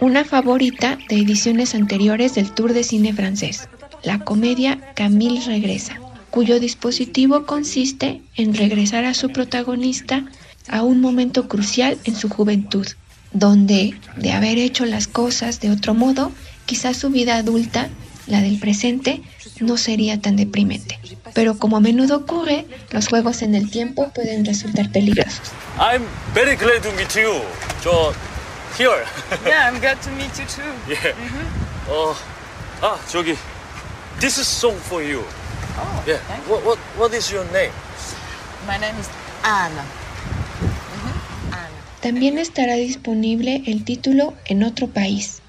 una 0.00 0.24
favorita 0.24 0.98
de 1.08 1.16
ediciones 1.16 1.74
anteriores 1.74 2.34
del 2.34 2.52
Tour 2.52 2.72
de 2.72 2.84
Cine 2.84 3.12
francés, 3.12 3.68
la 4.04 4.20
comedia 4.20 4.92
Camille 4.94 5.44
Regresa, 5.44 5.98
cuyo 6.30 6.60
dispositivo 6.60 7.46
consiste 7.46 8.22
en 8.36 8.54
regresar 8.54 9.04
a 9.04 9.14
su 9.14 9.30
protagonista 9.30 10.24
a 10.68 10.82
un 10.82 11.00
momento 11.00 11.48
crucial 11.48 11.98
en 12.04 12.14
su 12.14 12.28
juventud, 12.28 12.86
donde, 13.32 13.94
de 14.16 14.32
haber 14.32 14.58
hecho 14.58 14.84
las 14.84 15.08
cosas 15.08 15.60
de 15.60 15.70
otro 15.70 15.94
modo, 15.94 16.30
quizás 16.66 16.96
su 16.96 17.10
vida 17.10 17.36
adulta, 17.36 17.88
la 18.26 18.40
del 18.40 18.58
presente, 18.58 19.22
no 19.60 19.76
sería 19.76 20.20
tan 20.20 20.36
deprimente. 20.36 20.98
Pero 21.34 21.58
como 21.58 21.78
a 21.78 21.80
menudo 21.80 22.18
ocurre, 22.18 22.66
los 22.90 23.08
juegos 23.08 23.42
en 23.42 23.54
el 23.54 23.70
tiempo 23.70 24.10
pueden 24.14 24.44
resultar 24.44 24.92
peligrosos. 24.92 25.50
I'm 25.78 26.04
very 26.34 26.56
glad 26.56 26.82
to 26.82 26.92
meet 26.92 27.14
you. 27.14 27.42
Here. 28.78 29.04
yeah, 29.44 29.66
I'm 29.66 29.80
glad 29.80 30.00
to 30.02 30.10
meet 30.12 30.32
you 30.38 30.46
too. 30.46 30.62
Yeah. 30.88 31.10
Mm-hmm. 31.18 31.90
Oh, 31.90 32.14
ah, 32.80 32.98
저기, 33.10 33.36
this 34.20 34.38
is 34.38 34.46
song 34.46 34.76
for 34.86 35.02
you. 35.02 35.24
Oh, 35.76 36.04
yeah. 36.06 36.18
What, 36.46 36.64
what, 36.64 36.78
what 36.96 37.12
is 37.12 37.30
your 37.32 37.44
name? 37.52 37.72
My 38.66 38.78
name 38.78 38.94
is 39.00 39.08
Anna. 39.42 39.82
Mm-hmm. 39.82 41.52
Anna. 41.52 41.78
También 42.00 42.38
estará 42.38 42.74
disponible 42.74 43.62
el 43.66 43.84
título 43.84 44.34
En 44.46 44.62
otro 44.62 44.86
país, 44.86 45.42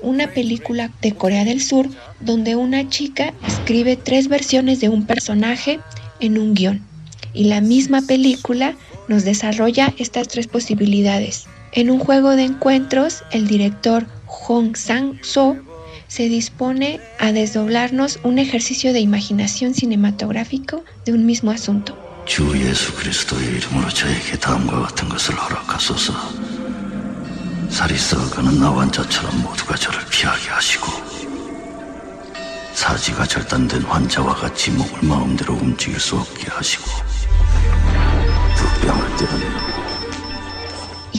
una 0.00 0.28
película 0.28 0.90
de 1.00 1.14
Corea 1.14 1.44
del 1.44 1.62
Sur 1.62 1.88
donde 2.20 2.54
una 2.56 2.88
chica 2.90 3.32
escribe 3.46 3.96
tres 3.96 4.28
versiones 4.28 4.80
de 4.80 4.90
un 4.90 5.06
personaje 5.06 5.80
en 6.20 6.36
un 6.38 6.52
guion. 6.54 6.84
Y 7.32 7.44
la 7.44 7.60
misma 7.60 8.02
película 8.02 8.74
nos 9.08 9.24
desarrolla 9.24 9.94
estas 9.98 10.28
tres 10.28 10.46
posibilidades. 10.46 11.46
En 11.76 11.90
un 11.90 11.98
juego 11.98 12.36
de 12.36 12.44
encuentros, 12.44 13.24
el 13.32 13.48
director 13.48 14.06
Hong 14.26 14.76
Sang-soo 14.76 15.60
se 16.06 16.28
dispone 16.28 17.00
a 17.18 17.32
desdoblarnos 17.32 18.20
un 18.22 18.38
ejercicio 18.38 18.92
de 18.92 19.00
imaginación 19.00 19.74
cinematográfico 19.74 20.84
de 21.04 21.12
un 21.12 21.26
mismo 21.26 21.50
asunto. 21.50 21.98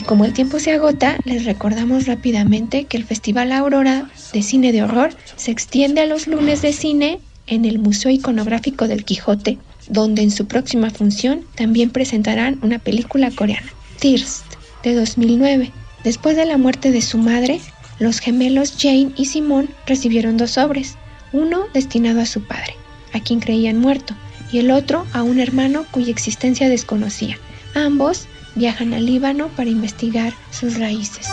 Como 0.06 0.24
el 0.24 0.32
tiempo 0.32 0.60
se 0.60 0.72
agota, 0.72 1.18
les 1.24 1.44
recordamos 1.44 2.06
rápidamente 2.06 2.84
que 2.84 2.96
el 2.96 3.04
Festival 3.04 3.50
Aurora 3.50 4.08
de 4.32 4.42
Cine 4.42 4.72
de 4.72 4.82
Horror 4.82 5.10
se 5.34 5.50
extiende 5.50 6.00
a 6.00 6.06
los 6.06 6.28
lunes 6.28 6.62
de 6.62 6.72
cine 6.72 7.18
en 7.48 7.64
el 7.64 7.80
Museo 7.80 8.12
Iconográfico 8.12 8.86
del 8.86 9.04
Quijote, 9.04 9.58
donde 9.88 10.22
en 10.22 10.30
su 10.30 10.46
próxima 10.46 10.90
función 10.90 11.40
también 11.56 11.90
presentarán 11.90 12.58
una 12.62 12.78
película 12.78 13.32
coreana, 13.32 13.72
Thirst, 13.98 14.44
de 14.84 14.94
2009. 14.94 15.72
Después 16.04 16.36
de 16.36 16.46
la 16.46 16.56
muerte 16.56 16.92
de 16.92 17.02
su 17.02 17.18
madre, 17.18 17.60
los 17.98 18.20
gemelos 18.20 18.74
Jane 18.78 19.10
y 19.16 19.24
Simone 19.24 19.68
recibieron 19.86 20.36
dos 20.36 20.52
sobres, 20.52 20.94
uno 21.32 21.64
destinado 21.74 22.20
a 22.20 22.26
su 22.26 22.42
padre, 22.46 22.74
a 23.12 23.20
quien 23.20 23.40
creían 23.40 23.80
muerto, 23.80 24.14
y 24.52 24.58
el 24.58 24.70
otro 24.70 25.04
a 25.12 25.24
un 25.24 25.40
hermano 25.40 25.84
cuya 25.90 26.12
existencia 26.12 26.68
desconocía. 26.68 27.38
Ambos 27.74 28.28
viajan 28.56 28.92
al 28.94 29.06
Líbano 29.06 29.48
para 29.48 29.70
investigar 29.70 30.32
sus 30.50 30.78
raíces. 30.78 31.28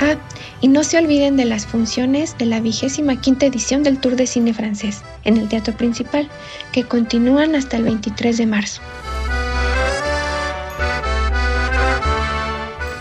Ah, 0.00 0.16
y 0.60 0.68
no 0.68 0.84
se 0.84 0.98
olviden 0.98 1.36
de 1.36 1.46
las 1.46 1.66
funciones 1.66 2.38
de 2.38 2.46
la 2.46 2.60
vigésima 2.60 3.20
quinta 3.20 3.46
edición 3.46 3.82
del 3.82 3.98
Tour 3.98 4.14
de 4.14 4.26
Cine 4.26 4.54
Francés 4.54 5.02
en 5.24 5.36
el 5.36 5.48
Teatro 5.48 5.76
Principal, 5.76 6.28
que 6.72 6.84
continúan 6.84 7.56
hasta 7.56 7.76
el 7.78 7.84
23 7.84 8.38
de 8.38 8.46
marzo. 8.46 8.80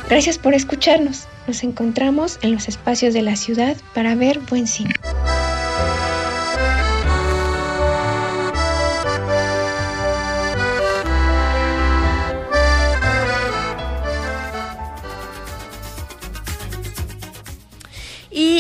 Gracias 0.10 0.38
por 0.38 0.54
escucharnos. 0.54 1.28
Nos 1.48 1.63
encontramos 1.63 2.39
en 2.41 2.52
los 2.54 2.67
espacios 2.67 3.13
de 3.13 3.21
la 3.21 3.36
ciudad 3.36 3.76
para 3.93 4.15
ver 4.15 4.39
buen 4.39 4.67
cine. 4.67 4.93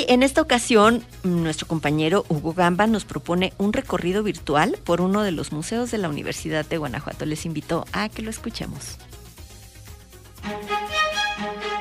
En 0.07 0.23
esta 0.23 0.41
ocasión, 0.41 1.03
nuestro 1.23 1.67
compañero 1.67 2.25
Hugo 2.29 2.53
Gamba 2.53 2.87
nos 2.87 3.05
propone 3.05 3.53
un 3.57 3.73
recorrido 3.73 4.23
virtual 4.23 4.77
por 4.83 5.01
uno 5.01 5.23
de 5.23 5.31
los 5.31 5.51
museos 5.51 5.91
de 5.91 5.97
la 5.97 6.09
Universidad 6.09 6.65
de 6.65 6.77
Guanajuato. 6.77 7.25
Les 7.25 7.45
invito 7.45 7.85
a 7.91 8.09
que 8.09 8.21
lo 8.21 8.29
escuchemos. 8.29 8.97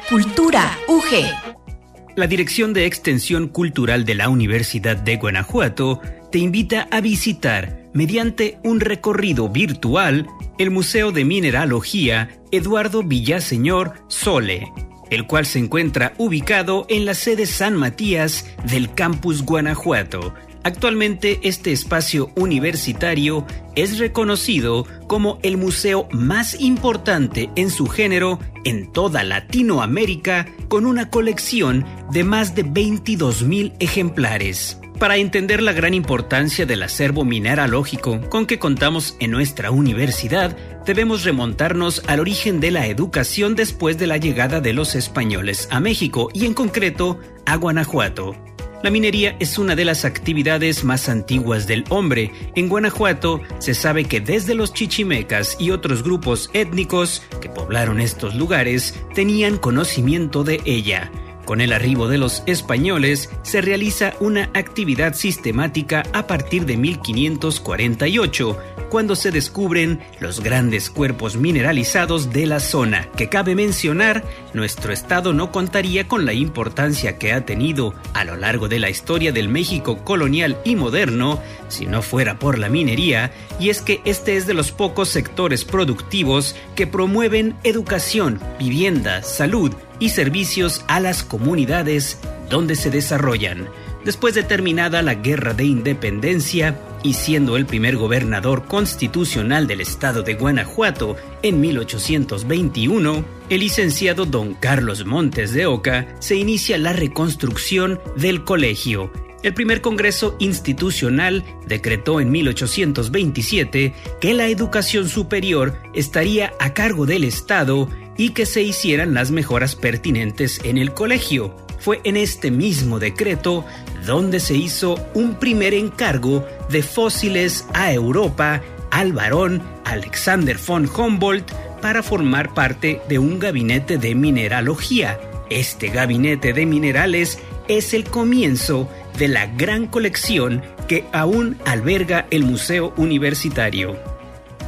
Cultura 0.09 0.79
UG. 0.89 2.15
La 2.17 2.27
Dirección 2.27 2.73
de 2.73 2.87
Extensión 2.87 3.49
Cultural 3.49 4.05
de 4.05 4.15
la 4.15 4.29
Universidad 4.29 4.97
de 4.97 5.17
Guanajuato 5.17 6.01
te 6.31 6.39
invita 6.39 6.89
a 6.91 7.01
visitar, 7.01 7.89
mediante 7.93 8.59
un 8.63 8.81
recorrido 8.81 9.49
virtual, 9.49 10.27
el 10.59 10.71
Museo 10.71 11.11
de 11.11 11.25
Mineralogía 11.25 12.31
Eduardo 12.53 13.03
Villaseñor 13.03 13.95
Sole 14.09 14.73
el 15.15 15.27
cual 15.27 15.47
se 15.47 15.59
encuentra 15.59 16.13
ubicado 16.19 16.87
en 16.89 17.05
la 17.05 17.15
sede 17.15 17.47
San 17.47 17.75
Matías 17.77 18.47
del 18.65 18.93
campus 18.93 19.43
Guanajuato. 19.43 20.35
Actualmente 20.65 21.41
este 21.43 21.73
espacio 21.73 22.31
universitario 22.37 23.47
es 23.77 23.99
reconocido 23.99 24.87
como 25.07 25.39
el 25.43 25.59
museo 25.59 26.09
más 26.11 26.59
importante 26.59 27.51
en 27.55 27.71
su 27.71 27.87
género 27.87 28.39
en 28.65 28.91
toda 28.91 29.25
Latinoamérica 29.25 30.47
con 30.69 30.87
una 30.87 31.11
colección 31.11 31.85
de 32.11 32.25
más 32.25 32.55
de 32.55 32.65
22.000 32.65 33.75
ejemplares. 33.79 34.79
Para 34.99 35.17
entender 35.17 35.61
la 35.61 35.73
gran 35.73 35.93
importancia 35.93 36.67
del 36.67 36.83
acervo 36.83 37.25
mineralógico 37.25 38.21
con 38.31 38.47
que 38.47 38.61
contamos 38.61 39.17
en 39.19 39.33
nuestra 39.33 39.73
universidad, 39.73 40.57
debemos 40.87 41.25
remontarnos 41.25 42.03
al 42.07 42.21
origen 42.21 42.61
de 42.61 42.71
la 42.71 42.87
educación 42.87 43.57
después 43.57 43.99
de 43.99 44.07
la 44.07 44.19
llegada 44.19 44.61
de 44.61 44.73
los 44.73 44.95
españoles 44.95 45.69
a 45.73 45.81
México 45.81 46.29
y 46.33 46.47
en 46.47 46.55
concreto 46.55 47.19
a 47.45 47.57
Guanajuato. 47.57 48.37
La 48.85 48.91
minería 48.91 49.35
es 49.41 49.59
una 49.59 49.75
de 49.75 49.85
las 49.85 50.05
actividades 50.05 50.85
más 50.85 51.09
antiguas 51.09 51.67
del 51.67 51.85
hombre. 51.89 52.31
En 52.55 52.69
Guanajuato 52.69 53.41
se 53.59 53.75
sabe 53.75 54.05
que 54.05 54.21
desde 54.21 54.55
los 54.55 54.75
chichimecas 54.75 55.57
y 55.59 55.71
otros 55.71 56.03
grupos 56.03 56.51
étnicos 56.53 57.23
que 57.41 57.49
poblaron 57.49 57.99
estos 57.99 58.35
lugares 58.35 58.95
tenían 59.15 59.57
conocimiento 59.57 60.45
de 60.45 60.61
ella 60.67 61.11
Con 61.45 61.61
el 61.61 61.75
arribo 61.75 62.09
de 62.09 62.17
los 62.17 62.43
españoles 62.47 63.31
se 63.43 63.61
realiza 63.61 64.15
una 64.21 64.51
actividad 64.55 65.15
sistemática 65.15 66.03
a 66.15 66.27
partir 66.27 66.65
de 66.65 66.79
1548, 66.79 68.59
cuando 68.89 69.15
se 69.15 69.31
descubren 69.31 70.01
los 70.21 70.41
grandes 70.41 70.89
cuerpos 70.89 71.37
mineralizados 71.37 72.33
de 72.33 72.47
la 72.47 72.61
zona, 72.61 73.09
que 73.17 73.29
cabe 73.29 73.55
mencionar, 73.55 74.25
nuestro 74.55 74.93
estado 74.93 75.35
no 75.35 75.53
contaría 75.53 76.09
con 76.09 76.25
la 76.25 76.33
importancia 76.33 77.19
que 77.19 77.33
ha 77.33 77.45
tenido 77.45 77.93
a 78.15 78.25
lo 78.25 78.37
largo 78.37 78.69
de 78.69 78.79
la 78.79 78.89
historia 78.89 79.33
del 79.33 79.49
México 79.49 79.99
colonial 80.05 80.59
y 80.65 80.77
moderno 80.77 81.43
si 81.75 81.87
no 81.87 82.03
fuera 82.03 82.39
por 82.39 82.59
la 82.59 82.69
minería, 82.69 83.33
y 83.61 83.71
es 83.71 83.83
que 83.83 84.01
este 84.05 84.37
es 84.37 84.47
de 84.47 84.55
los 84.55 84.73
pocos 84.73 85.09
sectores 85.09 85.65
productivos 85.65 86.57
que 86.75 86.87
promueven 86.87 87.57
educación, 87.65 88.41
vivienda, 88.59 89.23
salud 89.23 89.73
y 89.99 90.11
servicios 90.11 90.85
a 90.89 91.01
las 91.01 91.23
comunidades 91.23 92.19
donde 92.49 92.77
se 92.77 92.91
desarrollan. 92.91 93.69
Después 94.05 94.35
de 94.35 94.43
terminada 94.43 95.01
la 95.01 95.15
Guerra 95.15 95.55
de 95.55 95.65
Independencia 95.65 96.79
y 97.03 97.15
siendo 97.15 97.57
el 97.57 97.65
primer 97.65 97.97
gobernador 97.97 98.67
constitucional 98.67 99.67
del 99.67 99.81
estado 99.81 100.23
de 100.23 100.35
Guanajuato 100.35 101.17
en 101.43 101.61
1821, 101.61 103.25
el 103.49 103.61
licenciado 103.61 104.27
don 104.27 104.55
Carlos 104.55 105.07
Montes 105.07 105.53
de 105.55 105.67
Oca 105.67 106.07
se 106.19 106.37
inicia 106.37 106.77
la 106.77 106.93
reconstrucción 106.93 107.99
del 108.17 108.45
colegio. 108.45 109.11
El 109.45 109.53
primer 109.53 109.83
Congreso 109.83 110.37
Institucional 110.39 111.45
decretó 111.67 112.19
en 112.19 112.31
1827 112.31 113.93
que 114.19 114.33
la 114.33 114.47
educación 114.47 115.07
superior 115.07 115.75
estaría 115.93 116.55
a 116.59 116.73
cargo 116.73 117.05
del 117.05 117.25
Estado 117.25 117.91
y 118.17 118.31
que 118.31 118.47
se 118.47 118.63
hicieran 118.63 119.13
las 119.13 119.31
mejoras 119.31 119.77
pertinentes 119.77 120.63
en 120.65 120.79
el 120.79 120.95
colegio. 120.95 121.55
Fue 121.79 122.01
en 122.05 122.17
este 122.17 122.51
mismo 122.51 122.99
decreto 122.99 123.67
donde 124.07 124.41
se 124.41 124.55
hizo 124.55 124.99
un 125.13 125.35
primer 125.35 125.75
encargo 125.75 126.47
de 126.71 126.83
fósiles 126.83 127.67
a 127.75 127.93
Europa 127.93 128.63
al 128.91 129.13
barón 129.13 129.63
Alexander 129.85 130.57
von 130.67 130.89
Humboldt 130.89 131.53
para 131.83 132.03
formar 132.03 132.55
parte 132.55 133.03
de 133.11 133.19
un 133.19 133.39
gabinete 133.39 133.99
de 133.99 134.15
mineralogía. 134.15 135.21
Este 135.51 135.89
gabinete 135.89 136.55
de 136.55 136.65
minerales 136.65 137.39
es 137.69 137.93
el 137.93 138.05
comienzo 138.05 138.89
de 139.19 139.29
la 139.29 139.47
gran 139.47 139.87
colección 139.87 140.63
que 140.89 141.05
aún 141.13 141.57
alberga 141.65 142.27
el 142.31 142.45
Museo 142.45 142.93
Universitario. 142.97 143.97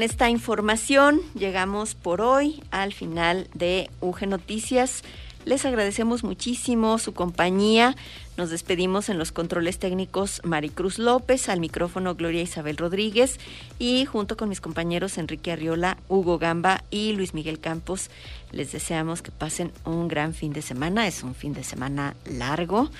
Esta 0.06 0.30
información 0.30 1.20
llegamos 1.34 1.96
por 1.96 2.20
hoy 2.20 2.62
al 2.70 2.92
final 2.92 3.48
de 3.54 3.90
UG 4.00 4.28
Noticias. 4.28 5.02
Les 5.44 5.64
agradecemos 5.64 6.22
muchísimo 6.22 6.98
su 6.98 7.12
compañía. 7.12 7.96
Nos 8.36 8.50
despedimos 8.50 9.08
en 9.08 9.18
los 9.18 9.32
controles 9.32 9.80
técnicos 9.80 10.42
Maricruz 10.44 11.00
López, 11.00 11.48
al 11.48 11.58
micrófono 11.58 12.14
Gloria 12.14 12.42
Isabel 12.42 12.76
Rodríguez 12.76 13.40
y 13.80 14.04
junto 14.04 14.36
con 14.36 14.48
mis 14.48 14.60
compañeros 14.60 15.18
Enrique 15.18 15.50
Arriola, 15.50 15.96
Hugo 16.08 16.38
Gamba 16.38 16.84
y 16.92 17.12
Luis 17.12 17.34
Miguel 17.34 17.58
Campos, 17.58 18.08
les 18.52 18.70
deseamos 18.70 19.22
que 19.22 19.32
pasen 19.32 19.72
un 19.84 20.06
gran 20.06 20.34
fin 20.34 20.52
de 20.52 20.62
semana. 20.62 21.08
Es 21.08 21.24
un 21.24 21.34
fin 21.34 21.52
de 21.52 21.64
semana 21.64 22.14
largo 22.26 22.90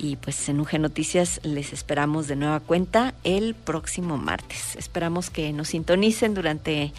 y 0.00 0.16
pues 0.16 0.48
en 0.48 0.60
UG 0.60 0.78
Noticias 0.80 1.40
les 1.42 1.74
esperamos 1.74 2.26
de 2.26 2.34
nueva 2.34 2.60
cuenta 2.60 3.12
el 3.22 3.54
próximo 3.54 4.16
martes. 4.16 4.74
Esperamos 4.76 5.28
que 5.28 5.52
nos 5.52 5.68
sintonicen 5.68 6.32
durante 6.32 6.94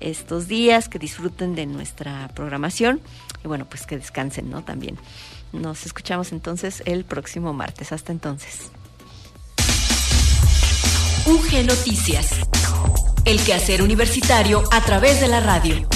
estos 0.00 0.48
días, 0.48 0.88
que 0.88 0.98
disfruten 0.98 1.54
de 1.54 1.66
nuestra 1.66 2.28
programación 2.34 3.00
y 3.44 3.48
bueno, 3.48 3.66
pues 3.66 3.84
que 3.84 3.98
descansen, 3.98 4.48
¿no? 4.48 4.62
También. 4.64 4.96
Nos 5.52 5.84
escuchamos 5.84 6.32
entonces 6.32 6.82
el 6.86 7.04
próximo 7.04 7.52
martes. 7.52 7.92
Hasta 7.92 8.12
entonces. 8.12 8.70
UG 11.26 11.66
Noticias. 11.66 12.40
El 13.26 13.38
quehacer 13.40 13.82
universitario 13.82 14.62
a 14.72 14.82
través 14.82 15.20
de 15.20 15.28
la 15.28 15.40
radio. 15.40 15.86